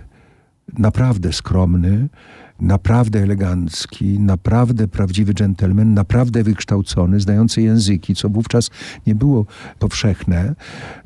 [0.77, 2.10] naprawdę skromny,
[2.59, 8.69] naprawdę elegancki, naprawdę prawdziwy dżentelmen, naprawdę wykształcony, znający języki, co wówczas
[9.07, 9.45] nie było
[9.79, 10.55] powszechne.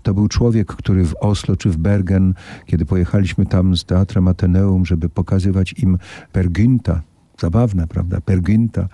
[0.04, 2.34] To był człowiek, który w Oslo czy w Bergen,
[2.66, 5.98] kiedy pojechaliśmy tam z Teatrem Ateneum, żeby pokazywać im
[6.32, 7.00] Per Günther,
[7.40, 8.22] zabawne, prawda?
[8.22, 8.88] Perginta,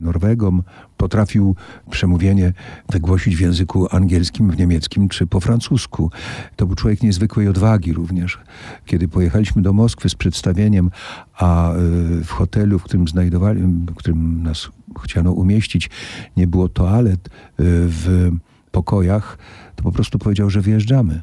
[0.00, 0.62] Norwegom,
[0.96, 1.56] potrafił
[1.90, 2.52] przemówienie
[2.88, 6.10] wygłosić w języku angielskim, w niemieckim czy po francusku.
[6.56, 8.38] To był człowiek niezwykłej odwagi również.
[8.86, 10.90] Kiedy pojechaliśmy do Moskwy z przedstawieniem,
[11.38, 11.76] a y,
[12.24, 14.68] w hotelu, w którym znajdowali, w którym nas
[15.04, 15.90] chciano umieścić,
[16.36, 18.30] nie było toalet y, w
[18.70, 19.38] pokojach,
[19.76, 21.22] to po prostu powiedział, że wyjeżdżamy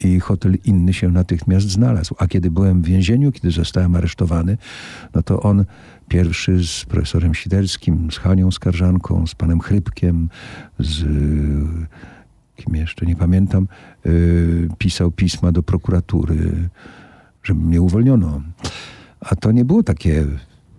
[0.00, 2.14] i hotel inny się natychmiast znalazł.
[2.18, 4.58] A kiedy byłem w więzieniu, kiedy zostałem aresztowany,
[5.14, 5.64] no to on
[6.08, 10.28] pierwszy z profesorem Siderskim, z Hanią Skarżanką, z panem Chrypkiem,
[10.78, 11.04] z
[12.56, 13.68] kim jeszcze nie pamiętam,
[14.04, 16.68] yy, pisał pisma do prokuratury,
[17.42, 18.42] żeby mnie uwolniono.
[19.20, 20.26] A to nie było takie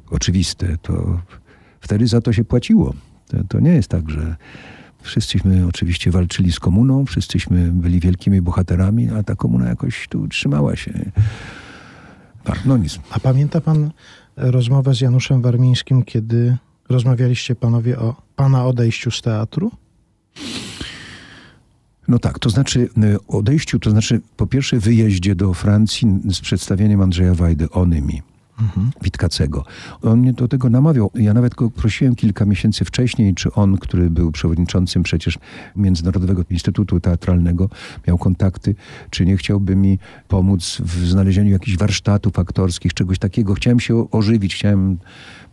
[0.09, 0.77] oczywiste.
[0.81, 1.21] To
[1.81, 2.93] wtedy za to się płaciło.
[3.27, 4.35] To, to nie jest tak, że
[5.07, 10.75] Wszyscyśmy oczywiście walczyli z komuną, wszyscyśmy byli wielkimi bohaterami, a ta komuna jakoś tu trzymała
[10.75, 11.11] się.
[12.45, 12.99] Barnonizm.
[13.11, 13.91] A pamięta pan
[14.37, 16.57] rozmowę z Januszem Warmińskim, kiedy
[16.89, 19.71] rozmawialiście panowie o pana odejściu z teatru?
[22.07, 27.01] No tak, to znaczy y, odejściu, to znaczy po pierwsze wyjeździe do Francji z przedstawieniem
[27.01, 28.21] Andrzeja Wajdy, Onymi
[28.59, 28.91] mhm.
[29.01, 29.65] Witkacego.
[30.01, 31.11] On mnie do tego namawiał.
[31.15, 35.39] Ja nawet go prosiłem kilka miesięcy wcześniej, czy on, który był przewodniczącym przecież
[35.75, 37.69] Międzynarodowego Instytutu Teatralnego,
[38.07, 38.75] miał kontakty,
[39.09, 43.53] czy nie chciałby mi pomóc w znalezieniu jakichś warsztatów aktorskich, czegoś takiego.
[43.53, 44.97] Chciałem się ożywić, chciałem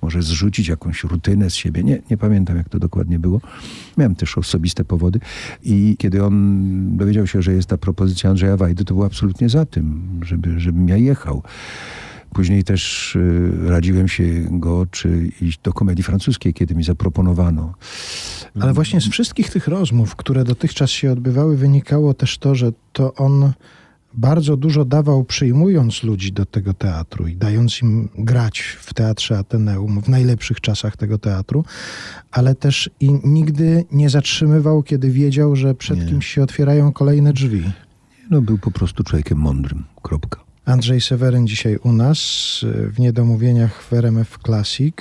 [0.03, 1.83] może zrzucić jakąś rutynę z siebie.
[1.83, 3.41] Nie, nie pamiętam, jak to dokładnie było.
[3.97, 5.21] Miałem też osobiste powody
[5.63, 9.67] i kiedy on dowiedział się, że jest ta propozycja Andrzeja Wajdy, to był absolutnie za
[9.67, 11.43] tym, żeby, żebym ja jechał.
[12.35, 17.75] Później też y, radziłem się go, czy iść do komedii francuskiej, kiedy mi zaproponowano.
[18.61, 23.15] Ale właśnie z wszystkich tych rozmów, które dotychczas się odbywały, wynikało też to, że to
[23.15, 23.53] on
[24.15, 30.03] bardzo dużo dawał, przyjmując ludzi do tego teatru i dając im grać w teatrze Ateneum
[30.03, 31.65] w najlepszych czasach tego teatru,
[32.31, 36.07] ale też i nigdy nie zatrzymywał, kiedy wiedział, że przed nie.
[36.07, 37.63] kimś się otwierają kolejne drzwi.
[38.31, 39.85] No, był po prostu człowiekiem mądrym.
[40.03, 40.44] Kropka.
[40.65, 42.19] Andrzej Seweryn dzisiaj u nas
[42.93, 44.97] w Niedomówieniach w RMF Classic.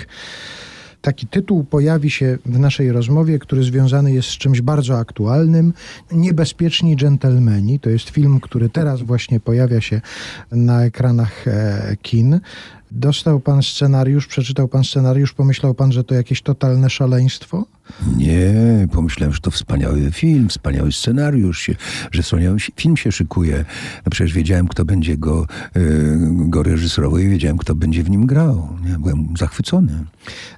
[1.01, 5.73] Taki tytuł pojawi się w naszej rozmowie, który związany jest z czymś bardzo aktualnym.
[6.11, 7.79] Niebezpieczni dżentelmeni.
[7.79, 10.01] To jest film, który teraz właśnie pojawia się
[10.51, 12.39] na ekranach e, kin.
[12.95, 17.65] Dostał pan scenariusz, przeczytał pan scenariusz, pomyślał pan, że to jakieś totalne szaleństwo?
[18.17, 18.53] Nie,
[18.91, 21.69] pomyślałem, że to wspaniały film, wspaniały scenariusz,
[22.11, 23.65] że wspaniały film się szykuje.
[24.05, 28.25] No przecież wiedziałem, kto będzie go, yy, go reżyserował i wiedziałem, kto będzie w nim
[28.25, 28.69] grał.
[28.89, 30.05] Ja byłem zachwycony.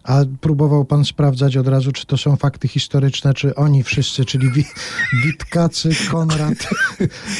[0.03, 4.49] A próbował pan sprawdzać od razu, czy to są fakty historyczne, czy oni wszyscy, czyli
[5.25, 6.69] Witkacy, Konrad,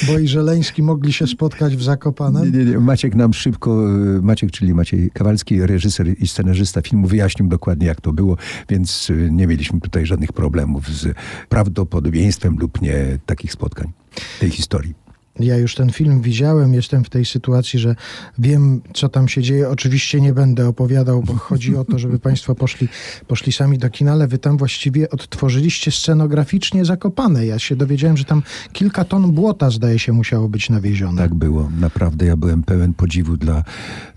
[0.07, 2.51] bo i Żeleński mogli się spotkać w Zakopanem?
[2.51, 2.79] Nie, nie, nie.
[2.79, 8.01] Maciek nam szybko, y, Maciek, czyli Maciej Kawalski, reżyser i scenarzysta filmu, wyjaśnił dokładnie, jak
[8.01, 8.37] to było,
[8.69, 11.17] więc y, nie mieliśmy mieliśmy tutaj żadnych problemów z
[11.49, 13.91] prawdopodobieństwem lub nie takich spotkań,
[14.39, 15.04] tej historii.
[15.39, 17.95] Ja już ten film widziałem, jestem w tej sytuacji, że
[18.39, 19.69] wiem, co tam się dzieje.
[19.69, 22.87] Oczywiście nie będę opowiadał, bo chodzi o to, żeby Państwo poszli,
[23.27, 27.45] poszli sami do kina, ale Wy tam właściwie odtworzyliście scenograficznie Zakopane.
[27.45, 28.43] Ja się dowiedziałem, że tam
[28.73, 31.21] kilka ton błota, zdaje się, musiało być nawiezione.
[31.21, 31.69] Tak było.
[31.79, 33.63] Naprawdę ja byłem pełen podziwu dla,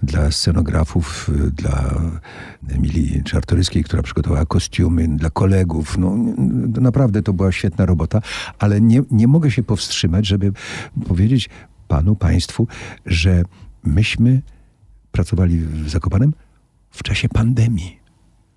[0.02, 2.00] dla scenografów, dla
[2.68, 5.98] Emilii Czartoryskiej, która przygotowała kostiumy, dla kolegów.
[5.98, 6.16] No,
[6.80, 8.22] naprawdę to była świetna robota,
[8.58, 10.52] ale nie, nie mogę się powstrzymać, żeby
[11.08, 11.48] powiedzieć
[11.88, 12.66] panu, państwu,
[13.06, 13.42] że
[13.84, 14.42] myśmy
[15.12, 16.34] pracowali w Zakopanem
[16.90, 17.98] w czasie pandemii.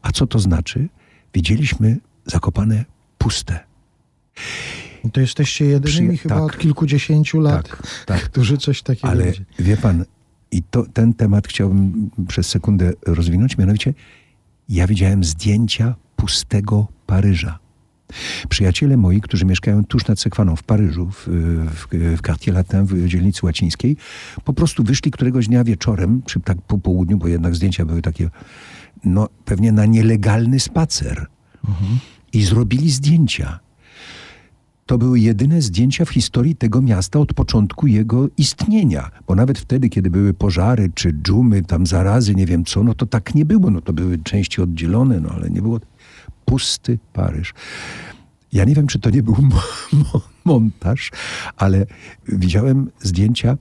[0.02, 0.90] A co to znaczy?
[1.34, 2.86] Widzieliśmy Zakopane
[3.18, 3.60] puste.
[5.14, 8.22] To jesteście jedynymi Przyja- chyba tak, od kilkudziesięciu lat, tak, tak.
[8.30, 10.06] którzy coś takiego Ale wie pan,
[10.52, 13.94] i to, ten temat chciałbym przez sekundę rozwinąć, mianowicie
[14.70, 17.60] ja widziałem zdjęcia pustego Paryża.
[18.50, 21.28] Przyjaciele moi, którzy mieszkają tuż nad Sekwaną w Paryżu, w,
[21.72, 23.98] w, w Quartier Latin, w dzielnicy łacińskiej,
[24.44, 28.30] po prostu wyszli któregoś dnia wieczorem, czy tak po południu, bo jednak zdjęcia były takie,
[29.04, 31.26] no pewnie na nielegalny spacer.
[31.68, 31.98] Mhm.
[32.34, 33.60] I zrobili zdjęcia.
[34.86, 39.12] To były jedyne zdjęcia w historii tego miasta od początku jego istnienia.
[39.28, 43.06] Bo nawet wtedy, kiedy były pożary, czy dżumy, tam zarazy, nie wiem co, no to
[43.06, 43.72] tak nie było.
[43.72, 45.80] No to były części oddzielone, no ale nie było
[46.46, 47.54] pusty Paryż.
[48.54, 49.36] Ja nie wiem, czy to nie był
[50.46, 51.12] montaż,
[51.58, 51.86] ale
[52.28, 53.58] widziałem zdjęcia,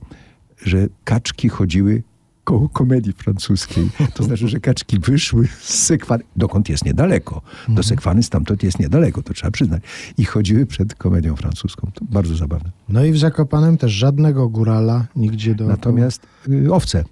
[0.65, 2.03] że kaczki chodziły
[2.43, 3.89] koło komedii francuskiej.
[4.13, 7.35] To znaczy, że kaczki wyszły z Sekwany, dokąd jest niedaleko.
[7.35, 7.83] Do mhm.
[7.83, 9.83] Sekwany stamtąd jest niedaleko, to trzeba przyznać.
[10.17, 11.91] I chodziły przed komedią francuską.
[11.93, 12.71] To bardzo zabawne.
[12.89, 15.67] No i w Zakopanem też żadnego górala nigdzie do.
[15.67, 17.03] Natomiast y, owce.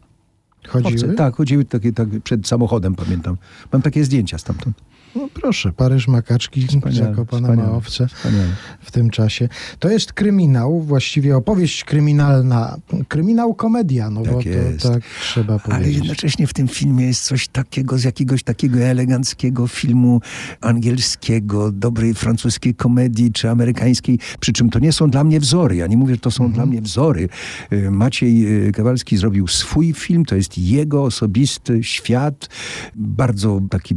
[0.67, 0.93] Chodziły?
[0.93, 3.37] Owce, tak, chodziły takie, tak, przed samochodem, pamiętam.
[3.73, 4.77] Mam takie zdjęcia stamtąd.
[5.15, 8.47] No proszę, Paryż Makaczki, Wspaniale, Zakopane wspaniale, ma owce wspaniale.
[8.81, 9.49] w tym czasie.
[9.79, 14.81] To jest kryminał, właściwie opowieść kryminalna, kryminał komedia, no Tak bo jest.
[14.81, 15.95] to tak trzeba Ale powiedzieć.
[15.95, 20.21] jednocześnie w tym filmie jest coś takiego z jakiegoś takiego eleganckiego filmu
[20.61, 24.19] angielskiego, dobrej francuskiej komedii czy amerykańskiej.
[24.39, 25.75] Przy czym to nie są dla mnie wzory.
[25.75, 27.29] Ja nie mówię, że to są dla mnie wzory.
[27.73, 32.49] Y, Maciej y, Kawalski zrobił swój film, to jest jego osobisty świat,
[32.95, 33.95] bardzo taki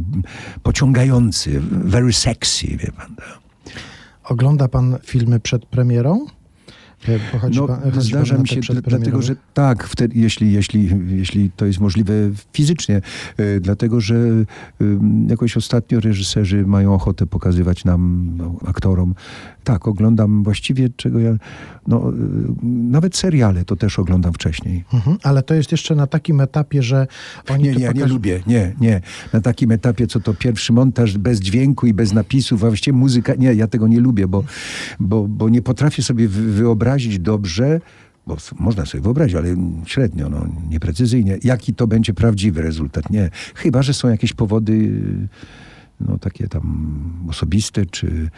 [0.63, 1.02] pociągający,
[1.71, 3.15] very sexy, wie pan.
[4.23, 6.25] Ogląda pan filmy przed premierą?
[7.07, 11.65] E, Pochodzi No, pan, zdarza mi się, dlatego że tak, wtedy, jeśli, jeśli, jeśli to
[11.65, 12.13] jest możliwe
[12.53, 13.01] fizycznie,
[13.39, 14.45] y, dlatego że y,
[15.27, 19.15] jakoś ostatnio reżyserzy mają ochotę pokazywać nam, no, aktorom.
[19.63, 21.31] Tak, oglądam właściwie czego ja,
[21.87, 22.13] no, y,
[22.63, 24.83] nawet seriale to też oglądam wcześniej.
[24.93, 27.07] Mhm, ale to jest jeszcze na takim etapie, że
[27.49, 29.01] oni Nie, nie, ja nie pokaż- lubię, nie, nie.
[29.33, 33.33] Na takim etapie, co to pierwszy montaż bez dźwięku i bez napisów, a właściwie muzyka,
[33.35, 34.43] nie, ja tego nie lubię, bo,
[34.99, 36.51] bo, bo nie potrafię sobie wy-
[36.93, 37.81] wyobrazić dobrze,
[38.27, 43.09] bo można sobie wyobrazić, ale średnio, no, nieprecyzyjnie, jaki to będzie prawdziwy rezultat.
[43.09, 44.91] Nie, chyba, że są jakieś powody
[45.99, 48.29] no, takie tam osobiste, czy,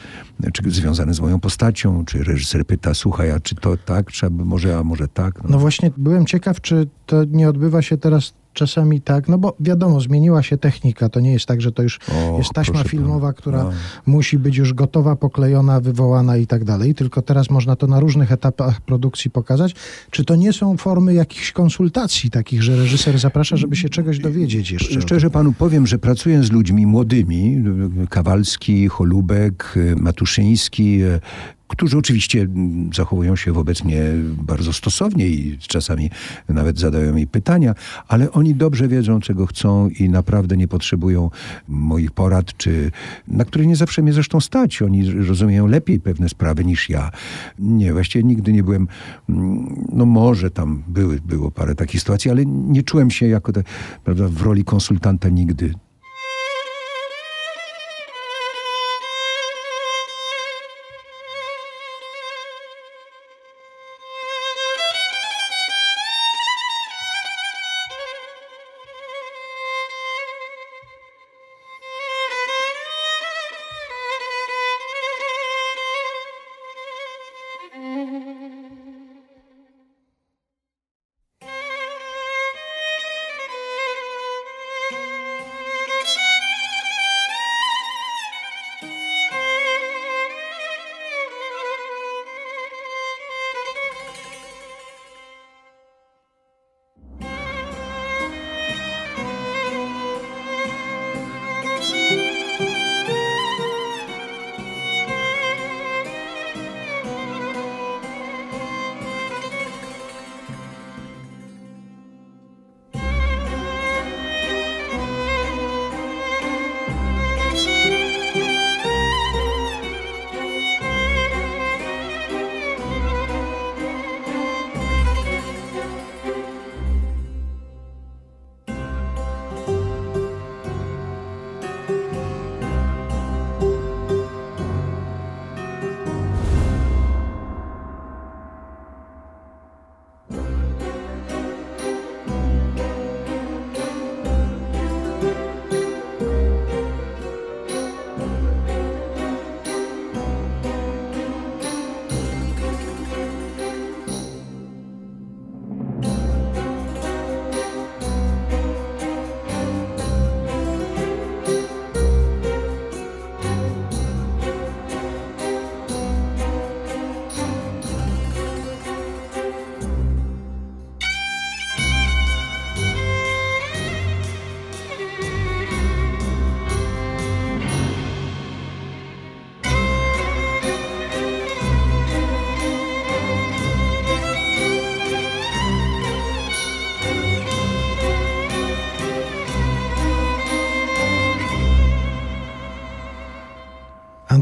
[0.53, 4.45] czy związane z moją postacią, czy reżyser pyta, słuchaj, a czy to tak, czy aby
[4.45, 5.49] może, a może tak.
[5.49, 10.01] No właśnie, byłem ciekaw, czy to nie odbywa się teraz czasami tak, no bo wiadomo,
[10.01, 13.63] zmieniła się technika, to nie jest tak, że to już Och, jest taśma filmowa, która
[13.63, 13.71] No.
[14.05, 18.31] musi być już gotowa, poklejona, wywołana i tak dalej, tylko teraz można to na różnych
[18.31, 19.75] etapach produkcji pokazać.
[20.11, 24.71] Czy to nie są formy jakichś konsultacji takich, że reżyser zaprasza, żeby się czegoś dowiedzieć
[24.71, 24.99] jeszcze?
[24.99, 27.63] o Szczerze panu powiem, że pracuję z ludźmi młodymi,
[28.09, 30.99] Kawalski, Cholubek, Matuszyński,
[31.67, 32.47] którzy oczywiście
[32.93, 34.03] zachowują się wobec mnie
[34.41, 36.09] bardzo stosownie i czasami
[36.49, 37.75] nawet zadają mi pytania,
[38.07, 41.29] ale oni dobrze wiedzą, czego chcą i naprawdę nie potrzebują
[41.67, 42.91] moich porad, czy
[43.27, 44.81] na które nie zawsze mnie zresztą stać.
[44.81, 47.11] Oni rozumieją lepiej pewne sprawy niż ja.
[47.59, 48.87] Nie, właściwie nigdy nie byłem,
[49.29, 53.63] mm, no może tam były, było parę takich sytuacji, ale nie czułem się jako te,
[54.03, 55.73] prawda, w roli konsultanta nigdy.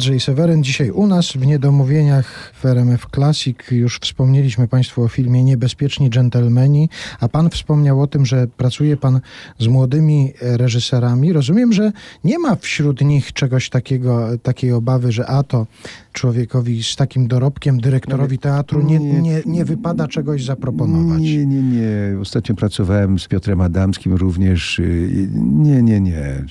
[0.03, 3.57] Andrzej Seweryn dzisiaj u nas w Niedomówieniach w RMF Classic.
[3.71, 6.89] Już wspomnieliśmy Państwu o filmie Niebezpieczni Dżentelmeni,
[7.19, 9.19] a Pan wspomniał o tym, że pracuje Pan
[9.59, 11.33] z młodymi reżyserami.
[11.33, 11.91] Rozumiem, że
[12.23, 15.67] nie ma wśród nich czegoś takiego, takiej obawy, że a to
[16.13, 21.21] człowiekowi z takim dorobkiem, dyrektorowi teatru nie, nie, nie wypada czegoś zaproponować.
[21.21, 22.19] Nie, nie, nie.
[22.21, 24.79] Ostatnio pracowałem z Piotrem Adamskim również.
[24.79, 26.45] y, Nie, nie, nie.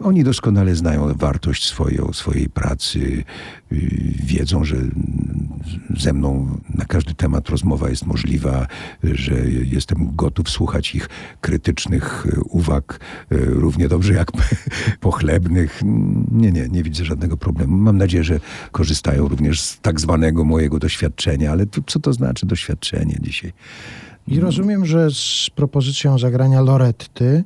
[0.00, 3.24] Oni doskonale znają wartość swoją, swojej pracy,
[3.72, 3.90] y,
[4.24, 4.76] wiedzą, że
[5.96, 8.66] ze mną na każdy temat rozmowa jest możliwa,
[9.02, 11.08] że jestem gotów słuchać ich
[11.40, 13.00] krytycznych y, uwag
[13.32, 14.32] y, równie dobrze jak
[15.00, 15.80] pochlebnych.
[16.32, 17.76] Nie, nie, nie widzę żadnego problemu.
[17.76, 18.40] Mam nadzieję, że
[18.72, 23.52] korzystają również z tak zwanego mojego doświadczenia, ale to, co to znaczy doświadczenie dzisiaj?
[24.28, 27.44] I rozumiem, że z propozycją zagrania Loretty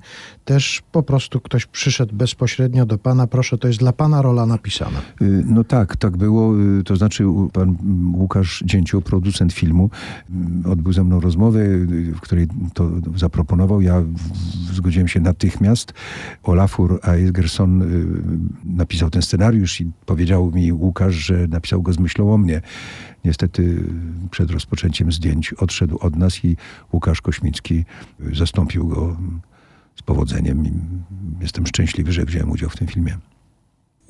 [0.51, 3.27] też po prostu ktoś przyszedł bezpośrednio do pana.
[3.27, 4.99] Proszę, to jest dla pana rola napisana.
[5.23, 6.61] Y, No tak, tak było.
[6.81, 7.77] Y, To znaczy pan
[8.15, 9.91] Łukasz Dzięcioł, producent filmu,
[10.31, 13.81] mm, odbył ze mną rozmowę, y, w której to zaproponował.
[13.81, 14.03] Ja
[14.73, 15.93] zgodziłem się natychmiast.
[16.43, 17.33] Olafur y,
[18.65, 22.61] napisał ten scenariusz i powiedział mi Łukasz, że napisał go z myślą o mnie.
[23.25, 26.57] Niestety y, przed rozpoczęciem zdjęć odszedł od nas i
[26.93, 27.85] Łukasz Kośmicki
[28.21, 29.17] y, zastąpił go
[30.01, 30.67] z powodzeniem.
[30.67, 30.73] I
[31.41, 33.17] Jestem szczęśliwy, że wziąłem udział w tym filmie.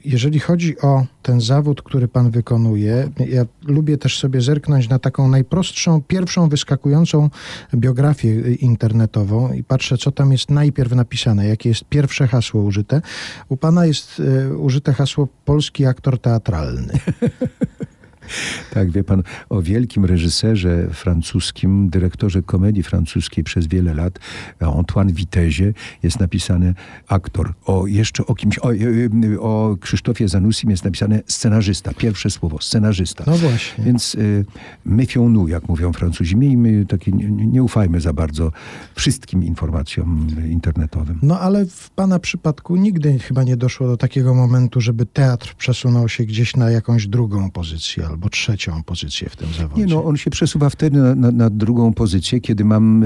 [0.04, 5.28] Jeżeli chodzi o ten zawód, który pan wykonuje, ja lubię też sobie zerknąć na taką
[5.28, 7.30] najprostszą, pierwszą wyskakującą
[7.74, 13.02] biografię internetową i patrzę, co tam jest najpierw napisane, jakie jest pierwsze hasło użyte.
[13.48, 16.92] U pana jest y, użyte hasło polski aktor teatralny.
[18.74, 24.18] Tak, wie pan, o wielkim reżyserze francuskim, dyrektorze komedii francuskiej przez wiele lat,
[24.60, 25.72] Antoine Witezie,
[26.02, 26.74] jest napisany
[27.08, 27.52] aktor.
[27.64, 31.94] O jeszcze o kimś, o, y, o Krzysztofie Zanusim jest napisane scenarzysta.
[31.94, 33.24] Pierwsze słowo, scenarzysta.
[33.26, 33.84] No właśnie.
[33.84, 34.44] Więc y,
[34.84, 36.36] méfions nous, jak mówią Francuzi.
[36.36, 38.52] Miejmy takie, nie, nie ufajmy za bardzo
[38.94, 41.18] wszystkim informacjom internetowym.
[41.22, 46.08] No ale w pana przypadku nigdy chyba nie doszło do takiego momentu, żeby teatr przesunął
[46.08, 49.82] się gdzieś na jakąś drugą pozycję albo trzecią pozycję w tym zawodzie.
[49.86, 53.02] Nie, no on się przesuwa wtedy na, na, na drugą pozycję, kiedy mam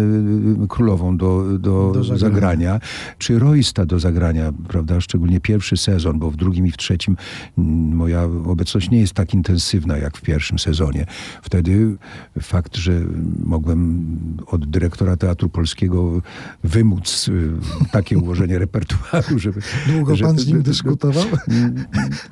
[0.65, 2.19] y, królową do, do, Do zagrania.
[2.19, 2.81] zagrania.
[3.19, 5.01] czy Roysta do zagrania, prawda?
[5.01, 7.17] Szczególnie pierwszy sezon, bo w drugim i w trzecim
[7.59, 11.07] mm, moja obecność nie jest tak intensywna jak w pierwszym sezonie.
[11.43, 11.97] Wtedy
[12.41, 13.01] fakt, że
[13.45, 14.07] mogłem
[14.47, 16.21] od dyrektora Teatru Polskiego
[16.65, 17.51] wymóc y,
[17.93, 19.61] takie ułożenie repertuaru, żeby...
[19.87, 21.25] Długo że- pan z nim dyskutował?
[21.49, 21.85] Mm,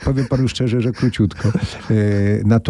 [0.05, 1.49] Powiem panu szczerze, że króciutko.
[1.49, 1.53] E,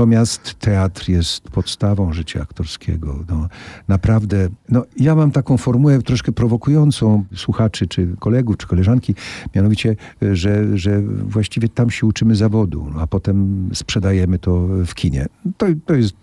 [0.02, 3.24] Natomiast teatr jest podstawą życia aktorskiego.
[3.28, 3.48] No,
[3.88, 9.14] naprawdę, no, ja mam taką formułę troszkę prowokującą słuchaczy, czy kolegów, czy koleżanki,
[9.54, 14.94] mianowicie, e, że, że właściwie tam się uczymy zawodu, no, a potem sprzedajemy to w
[14.94, 15.26] kinie.
[15.56, 16.14] To, to jest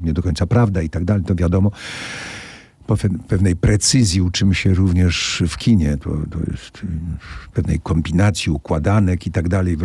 [0.00, 1.70] nie do końca prawda i tak dalej, to wiadomo
[3.28, 5.96] pewnej precyzji uczymy się również w kinie.
[5.96, 6.86] To, to jest y,
[7.52, 9.76] pewnej kombinacji układanek i tak dalej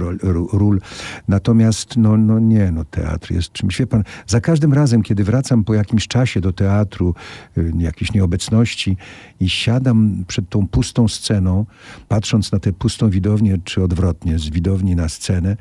[0.54, 0.80] ról.
[1.28, 3.80] Natomiast no, no nie, no teatr jest czymś.
[3.80, 7.16] Wie pan, za każdym razem, kiedy wracam po jakimś czasie do teatru,
[7.58, 8.98] y, jakiejś nieobecności
[9.40, 11.66] i siadam przed tą pustą sceną,
[12.08, 15.58] patrząc na tę pustą widownię, czy odwrotnie, z widowni na scenę,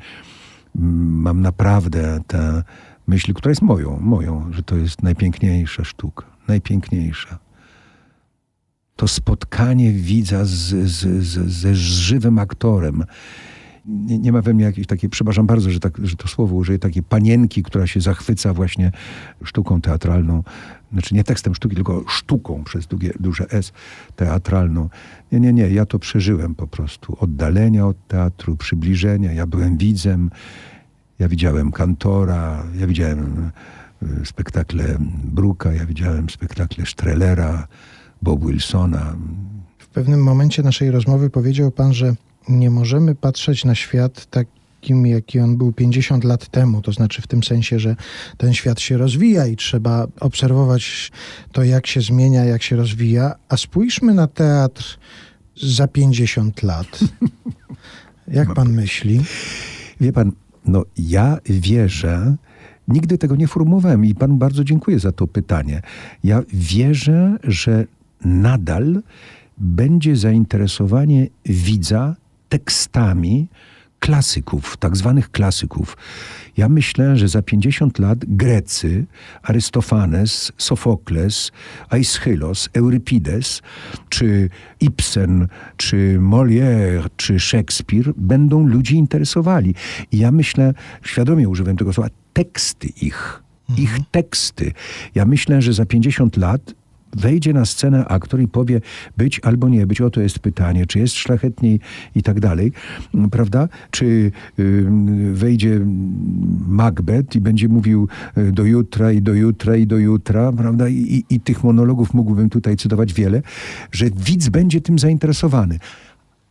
[0.75, 2.63] mm, mam naprawdę tę
[3.07, 7.39] myśl, która jest moją, moją, że to jest najpiękniejsza sztuka, najpiękniejsza.
[8.95, 10.51] To spotkanie widza z,
[10.89, 13.03] z, z, ze żywym aktorem.
[13.85, 16.79] Nie, nie ma we mnie jakiejś takiej, przepraszam bardzo, że, tak, że to słowo użyję,
[16.79, 18.91] takiej panienki, która się zachwyca właśnie
[19.43, 20.43] sztuką teatralną.
[20.91, 23.73] Znaczy nie tekstem sztuki, tylko sztuką przez długie, duże S
[24.15, 24.89] teatralną.
[25.31, 27.17] Nie, nie, nie, ja to przeżyłem po prostu.
[27.19, 29.33] Oddalenia od teatru, przybliżenia.
[29.33, 30.29] Ja byłem widzem,
[31.19, 33.51] ja widziałem Kantora, ja widziałem
[34.25, 37.67] spektakle Bruka, ja widziałem spektakle Strelera,
[38.21, 39.15] Bob Wilsona.
[39.77, 42.15] W pewnym momencie naszej rozmowy powiedział pan, że
[42.49, 46.81] nie możemy patrzeć na świat takim, jaki on był 50 lat temu.
[46.81, 47.95] To znaczy w tym sensie, że
[48.37, 51.11] ten świat się rozwija i trzeba obserwować
[51.51, 53.35] to, jak się zmienia, jak się rozwija.
[53.49, 54.97] A spójrzmy na teatr
[55.55, 56.99] za 50 lat.
[58.27, 59.21] Jak pan myśli?
[60.01, 60.31] Wie pan,
[60.65, 62.35] no ja wierzę,
[62.87, 65.81] nigdy tego nie formułowałem i panu bardzo dziękuję za to pytanie.
[66.23, 67.85] Ja wierzę, że
[68.25, 69.01] nadal
[69.57, 72.15] będzie zainteresowanie widza
[72.49, 73.47] tekstami,
[74.05, 75.97] klasyków, tak zwanych klasyków.
[76.57, 79.05] Ja myślę, że za 50 lat Grecy,
[79.43, 81.51] Arystofanes, Sofokles,
[81.89, 83.61] Aeschylos, Eurypides,
[84.09, 84.49] czy
[84.79, 85.47] Ibsen,
[85.77, 89.75] czy Molière, czy Szekspir będą ludzi interesowali.
[90.11, 93.43] I ja myślę, świadomie używam tego słowa, teksty ich,
[93.77, 94.71] ich teksty.
[95.15, 96.73] Ja myślę, że za 50 lat
[97.15, 98.81] wejdzie na scenę aktor i powie
[99.17, 101.79] być albo nie być, oto jest pytanie, czy jest szlachetniej
[102.15, 102.71] i tak dalej,
[103.31, 103.67] prawda?
[103.91, 104.85] Czy y,
[105.33, 105.81] wejdzie
[106.67, 108.07] Macbeth i będzie mówił
[108.37, 110.87] y, do jutra i do jutra i do jutra, prawda?
[110.87, 113.41] I, i, I tych monologów mógłbym tutaj cytować wiele,
[113.91, 115.79] że widz będzie tym zainteresowany.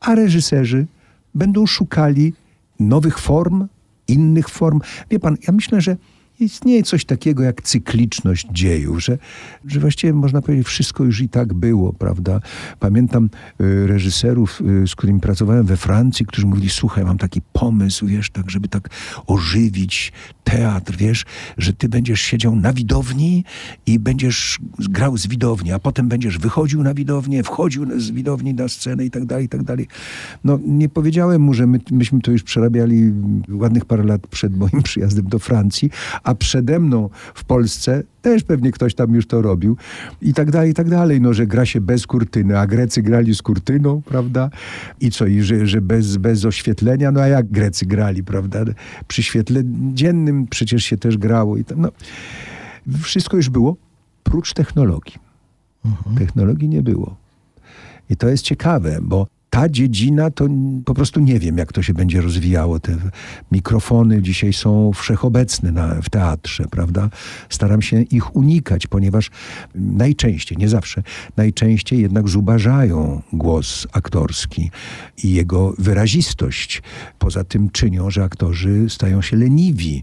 [0.00, 0.86] A reżyserzy
[1.34, 2.32] będą szukali
[2.80, 3.66] nowych form,
[4.08, 4.80] innych form.
[5.10, 5.96] Wie pan, ja myślę, że
[6.40, 9.18] istnieje coś takiego jak cykliczność dziejów, że,
[9.66, 12.40] że właściwie można powiedzieć, wszystko już i tak było, prawda?
[12.80, 13.28] Pamiętam
[13.60, 18.30] y, reżyserów, y, z którymi pracowałem we Francji, którzy mówili, słuchaj, mam taki pomysł, wiesz,
[18.30, 18.88] tak, żeby tak
[19.26, 20.12] ożywić
[20.44, 21.24] teatr, wiesz,
[21.58, 23.44] że ty będziesz siedział na widowni
[23.86, 28.68] i będziesz grał z widowni, a potem będziesz wychodził na widownię, wchodził z widowni na
[28.68, 29.86] scenę i tak dalej, i tak dalej.
[30.44, 33.12] No, nie powiedziałem mu, że my, myśmy to już przerabiali
[33.48, 35.90] ładnych parę lat przed moim przyjazdem do Francji,
[36.24, 39.76] a przede mną w Polsce też pewnie ktoś tam już to robił
[40.22, 41.20] i tak dalej, i tak dalej.
[41.20, 44.50] No, że gra się bez kurtyny, a Grecy grali z kurtyną, prawda?
[45.00, 48.64] I co, i że, że bez, bez oświetlenia, no a jak Grecy grali, prawda?
[49.08, 49.62] Przy świetle
[49.92, 51.88] dziennym przecież się też grało i tam, no.
[53.02, 53.76] Wszystko już było,
[54.22, 55.14] prócz technologii.
[56.18, 57.16] Technologii nie było.
[58.10, 60.48] I to jest ciekawe, bo ta dziedzina to
[60.84, 62.80] po prostu nie wiem, jak to się będzie rozwijało.
[62.80, 62.96] Te
[63.52, 67.10] mikrofony dzisiaj są wszechobecne na, w teatrze, prawda?
[67.48, 69.30] Staram się ich unikać, ponieważ
[69.74, 71.02] najczęściej, nie zawsze,
[71.36, 74.70] najczęściej jednak zubażają głos aktorski
[75.24, 76.82] i jego wyrazistość.
[77.18, 80.02] Poza tym czynią, że aktorzy stają się leniwi,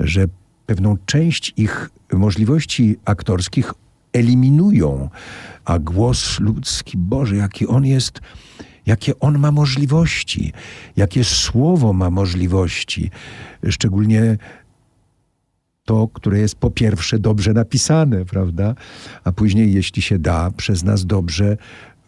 [0.00, 0.26] że
[0.66, 3.74] pewną część ich możliwości aktorskich
[4.12, 5.10] eliminują,
[5.64, 8.20] a głos ludzki, Boże, jaki on jest
[8.88, 10.52] jakie on ma możliwości,
[10.96, 13.10] jakie słowo ma możliwości,
[13.68, 14.36] szczególnie
[15.84, 18.74] to, które jest po pierwsze dobrze napisane, prawda?
[19.24, 21.56] A później, jeśli się da, przez nas dobrze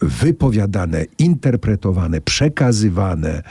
[0.01, 3.43] wypowiadane, interpretowane, przekazywane.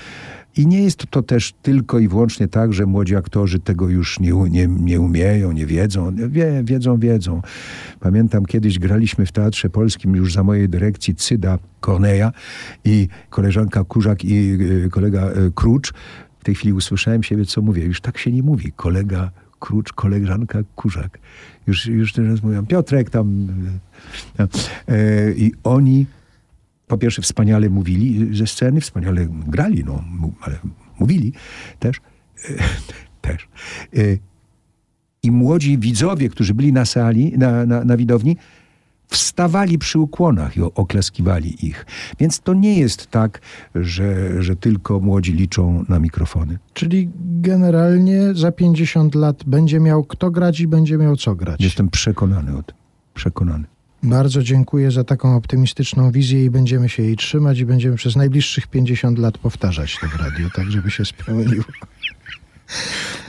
[0.59, 4.33] I nie jest to też tylko i wyłącznie tak, że młodzi aktorzy tego już nie,
[4.33, 6.15] nie, nie umieją, nie wiedzą.
[6.15, 7.41] Wie, wiedzą, wiedzą.
[7.99, 12.31] Pamiętam kiedyś graliśmy w Teatrze Polskim już za mojej dyrekcji Cyda Korneja
[12.85, 14.51] i koleżanka Kurzak i
[14.85, 15.93] y, kolega y, Krucz.
[16.39, 17.83] W tej chwili usłyszałem siebie, co mówię.
[17.83, 18.71] Już tak się nie mówi.
[18.71, 21.19] Kolega Krucz, koleżanka Kurzak.
[21.67, 23.47] Już, już teraz mówią, Piotrek tam.
[24.89, 26.05] Y, I oni
[26.89, 30.03] po pierwsze wspaniale mówili ze sceny, wspaniale grali, no,
[30.41, 30.59] ale
[30.99, 31.33] mówili
[31.79, 32.01] też.
[33.21, 33.47] też.
[35.23, 38.37] I młodzi widzowie, którzy byli na sali, na, na, na widowni,
[39.07, 41.85] wstawali przy ukłonach i oklaskiwali ich.
[42.19, 43.41] Więc to nie jest tak,
[43.75, 46.57] że, że tylko młodzi liczą na mikrofony.
[46.73, 47.09] Czyli
[47.41, 51.61] generalnie za 50 lat będzie miał kto grać i będzie miał co grać.
[51.61, 52.75] Jestem przekonany o tym.
[53.13, 53.65] Przekonany.
[54.03, 58.67] Bardzo dziękuję za taką optymistyczną wizję i będziemy się jej trzymać i będziemy przez najbliższych
[58.67, 61.63] 50 lat powtarzać to w radiu, tak żeby się spełniło.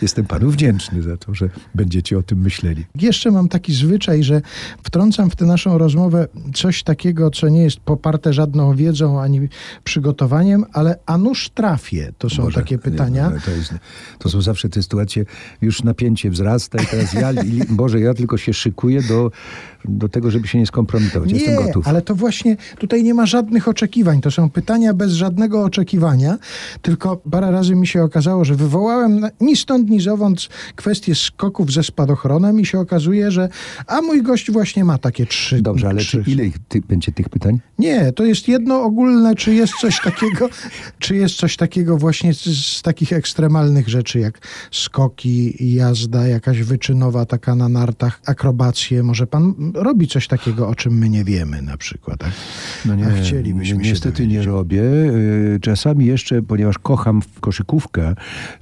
[0.02, 2.86] Jestem panu wdzięczny za to, że będziecie o tym myśleli.
[2.94, 4.42] Jeszcze mam taki zwyczaj, że
[4.82, 9.48] wtrącam w tę naszą rozmowę coś takiego, co nie jest poparte żadną wiedzą ani
[9.84, 12.12] przygotowaniem, ale a nuż trafię?
[12.18, 13.30] To są Boże, takie pytania.
[13.34, 13.74] Nie, to, jest,
[14.18, 15.24] to są zawsze te sytuacje,
[15.62, 17.32] już napięcie wzrasta i teraz ja,
[17.68, 19.30] Boże, ja tylko się szykuję do,
[19.84, 21.32] do tego, żeby się nie skompromitować.
[21.32, 21.88] Jestem Nie, gotów.
[21.88, 24.20] ale to właśnie tutaj nie ma żadnych oczekiwań.
[24.20, 26.38] To są pytania bez żadnego oczekiwania,
[26.82, 31.82] tylko parę razy mi się okazało, że wywołałem ni stąd, ni zowąd kwestię skoków ze
[31.82, 33.48] spadochronem i się okazuje, że
[33.86, 35.62] a mój gość właśnie ma takie trzy.
[35.62, 36.24] Dobrze, ale trzy.
[36.24, 37.60] czy ile ich, ty, będzie tych pytań?
[37.78, 40.48] Nie, to jest jedno ogólne, czy jest coś takiego,
[40.98, 47.26] czy jest coś takiego właśnie z, z takich ekstremalnych rzeczy, jak skoki, jazda, jakaś wyczynowa
[47.26, 49.02] taka na nartach, akrobacje.
[49.02, 52.18] Może pan robi coś takiego, o czym my nie wiemy na przykład.
[52.20, 52.30] Tak?
[52.86, 54.82] No nie, A chcielibyśmy ni- niestety nie robię.
[54.82, 58.14] Y, Czasami jeszcze, ponieważ kocham koszykówkę,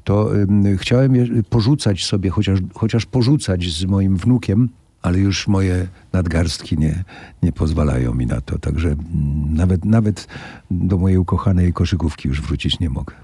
[0.05, 0.31] to
[0.77, 1.17] chciałem
[1.51, 4.69] porzucać sobie, chociaż, chociaż porzucać z moim wnukiem,
[5.03, 7.05] ale już moje nadgarstki nie,
[7.43, 8.59] nie pozwalają mi na to.
[8.59, 10.27] Także mm, nawet, nawet
[10.71, 13.15] do mojej ukochanej koszykówki już wrócić nie mogę.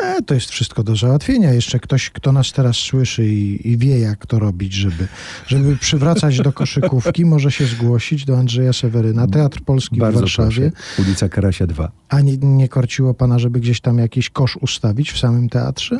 [0.00, 1.52] E, to jest wszystko do załatwienia.
[1.52, 5.08] Jeszcze ktoś, kto nas teraz słyszy i, i wie, jak to robić, żeby,
[5.46, 10.70] żeby przywracać do koszykówki, może się zgłosić do Andrzeja Seweryna, Teatr Polski w Bardzo Warszawie.
[10.70, 11.02] proszę.
[11.02, 11.92] Ulica Karasia 2.
[12.08, 15.98] A nie, nie korciło pana, żeby gdzieś tam jakiś kosz ustawić w samym teatrze?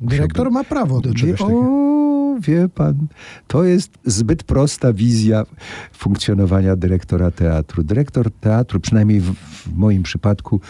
[0.00, 1.60] Dyrektor ma prawo do czegoś takiego.
[1.60, 3.06] o, wie pan,
[3.46, 5.44] to jest zbyt prosta wizja
[5.92, 7.82] funkcjonowania dyrektora teatru.
[7.82, 10.60] Dyrektor teatru, przynajmniej w, w moim przypadku,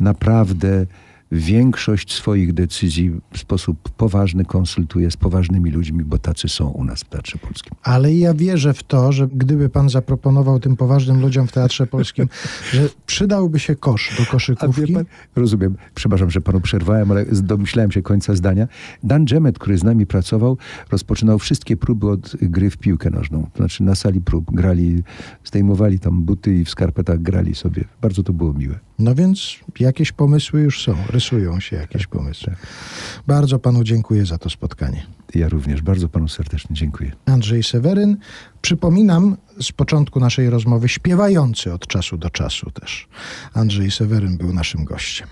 [0.00, 0.86] naprawdę
[1.32, 7.00] większość swoich decyzji w sposób poważny konsultuje z poważnymi ludźmi, bo tacy są u nas
[7.00, 7.72] w Teatrze Polskim.
[7.82, 12.28] Ale ja wierzę w to, że gdyby pan zaproponował tym poważnym ludziom w Teatrze Polskim,
[12.72, 14.92] że przydałby się kosz do koszykówki.
[14.92, 15.04] pan,
[15.36, 18.68] rozumiem, przepraszam, że panu przerwałem, ale domyślałem się końca zdania.
[19.02, 20.58] Dan Dżemet, który z nami pracował,
[20.90, 23.50] rozpoczynał wszystkie próby od gry w piłkę nożną.
[23.52, 25.02] To znaczy na sali prób grali,
[25.44, 27.84] zdejmowali tam buty i w skarpetach grali sobie.
[28.02, 28.78] Bardzo to było miłe.
[28.98, 32.54] No więc jakieś pomysły już są, rysują się jakieś pomysły.
[33.26, 35.06] Bardzo panu dziękuję za to spotkanie.
[35.34, 37.12] Ja również bardzo panu serdecznie dziękuję.
[37.26, 38.16] Andrzej Seweryn,
[38.62, 43.08] przypominam z początku naszej rozmowy, śpiewający od czasu do czasu też.
[43.54, 45.28] Andrzej Seweryn był naszym gościem.